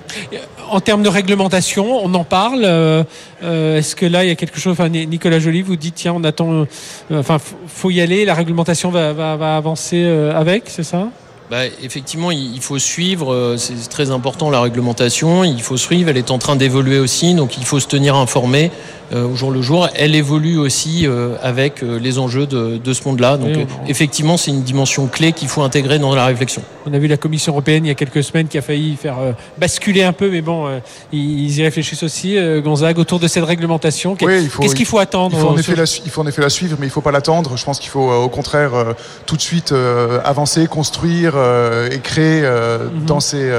[0.71, 2.63] En termes de réglementation, on en parle.
[2.65, 3.05] Euh,
[3.43, 6.15] euh, est-ce que là il y a quelque chose Enfin, Nicolas Joly vous dit tiens,
[6.17, 6.53] on attend.
[6.53, 6.67] Euh,
[7.13, 8.25] enfin, faut y aller.
[8.25, 11.09] La réglementation va, va avancer avec, c'est ça?
[11.53, 16.17] Bah, effectivement, il faut suivre, euh, c'est très important la réglementation, il faut suivre, elle
[16.17, 18.71] est en train d'évoluer aussi, donc il faut se tenir informé.
[19.13, 19.89] Euh, au jour le jour.
[19.95, 23.37] Elle évolue aussi euh, avec euh, les enjeux de, ce monde-là.
[23.37, 23.51] Donc
[23.87, 26.63] effectivement, c'est une dimension clé qu'il faut intégrer dans la réflexion.
[26.87, 29.17] On a vu la Commission européenne il y a quelques semaines qui a failli faire
[29.59, 30.69] basculer un peu, mais bon,
[31.13, 34.17] ils y réfléchissent aussi, Gonzague, autour de cette réglementation.
[34.17, 36.77] Qu'est-ce qu'il faut attendre il faut, en effet la, il faut en effet la suivre,
[36.79, 37.57] mais il ne faut pas l'attendre.
[37.57, 38.73] Je pense qu'il faut au contraire
[39.27, 39.75] tout de suite
[40.25, 41.35] avancer, construire
[41.91, 43.05] et créer mhm.
[43.07, 43.53] dans ces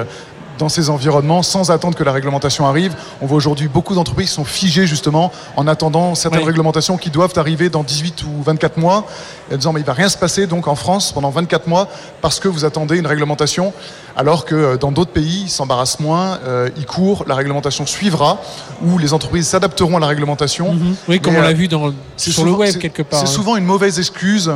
[0.63, 2.95] dans ces environnements sans attendre que la réglementation arrive.
[3.21, 7.33] On voit aujourd'hui beaucoup d'entreprises qui sont figées justement en attendant certaines réglementations qui doivent
[7.35, 9.05] arriver dans 18 ou 24 mois,
[9.51, 11.89] en disant mais il va rien se passer donc en France pendant 24 mois
[12.21, 13.73] parce que vous attendez une réglementation,
[14.15, 18.39] alors que euh, dans d'autres pays ils s'embarrassent moins, euh, ils courent, la réglementation suivra,
[18.85, 20.73] ou les entreprises s'adapteront à la réglementation.
[20.73, 20.95] Mhm.
[21.07, 23.19] Oui, comme on l'a euh, vu dans, sur le web quelque part.
[23.19, 24.51] C'est souvent une mauvaise excuse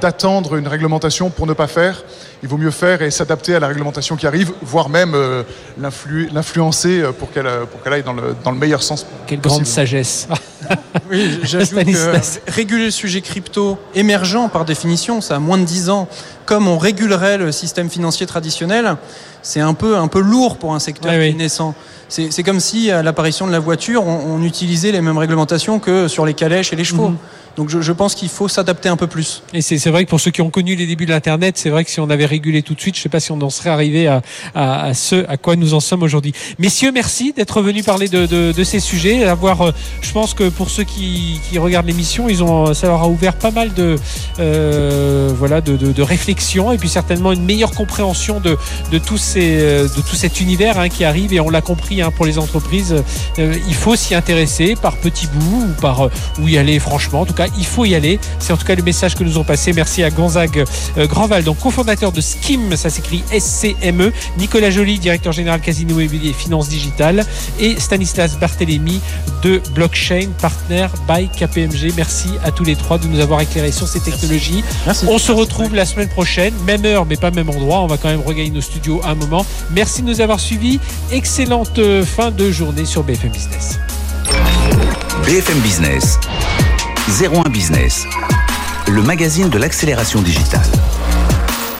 [0.00, 2.02] d'attendre une réglementation pour ne pas faire
[2.42, 5.42] il vaut mieux faire et s'adapter à la réglementation qui arrive, voire même euh,
[5.76, 9.06] l'influencer pour qu'elle pour qu'elle aille dans le, dans le meilleur sens.
[9.26, 10.26] Quelle grande sagesse.
[11.10, 15.90] oui, j'ajoute que réguler le sujet crypto émergent par définition, ça a moins de 10
[15.90, 16.08] ans,
[16.46, 18.96] comme on régulerait le système financier traditionnel,
[19.42, 21.74] c'est un peu, un peu lourd pour un secteur naissant.
[22.08, 26.26] C'est comme si à l'apparition de la voiture, on, utilisait les mêmes réglementations que sur
[26.26, 27.10] les calèches et les chevaux.
[27.10, 27.16] Mhm.
[27.56, 29.42] Donc je, pense qu'il faut s'adapter un peu plus.
[29.52, 31.84] Et c'est vrai que pour ceux qui ont connu les débuts de l'Internet, c'est vrai
[31.84, 33.50] que si on avait régulé tout de suite, je ne sais pas si on en
[33.50, 34.22] serait arrivé à,
[34.54, 36.32] à, ce à quoi nous en sommes aujourd'hui.
[36.58, 39.24] Messieurs, merci d'être venus parler de, de, de, ces sujets.
[39.24, 43.02] Avoir, euh, je pense que pour ceux qui, qui regardent l'émission, ils ont, ça leur
[43.02, 43.96] a ouvert pas mal de,
[44.38, 48.56] euh, voilà, de, de, réflexions et puis certainement une meilleure compréhension de,
[48.90, 51.32] de, tous ces, euh, de tout cet univers hein, qui arrive.
[51.32, 52.94] Et on l'a compris hein, pour les entreprises,
[53.38, 56.08] euh, il faut s'y intéresser par petits bouts ou par
[56.40, 57.20] où y aller franchement.
[57.22, 58.18] En tout cas, il faut y aller.
[58.38, 59.72] C'est en tout cas le message que nous ont passé.
[59.72, 60.64] Merci à Gonzague
[60.98, 66.30] euh, Grandval, donc cofondateur de Skim, ça s'écrit SCME, Nicolas Joly, directeur général Casino Immobilier
[66.30, 67.24] et Finances Digitales,
[67.58, 69.00] et Stanislas Barthélémy
[69.42, 71.92] de Blockchain Partner by KPMG.
[71.96, 74.62] Merci à tous les trois de nous avoir éclairés sur ces technologies.
[75.08, 77.80] On se retrouve la semaine prochaine, même heure mais pas même endroit.
[77.80, 79.44] On va quand même regagner nos studios un moment.
[79.70, 80.80] Merci de nous avoir suivis.
[81.12, 83.78] Excellente euh, fin de journée sur BFM Business.
[85.24, 86.18] BFM Business.
[87.10, 88.06] 01 Business,
[88.86, 90.70] le magazine de l'accélération digitale.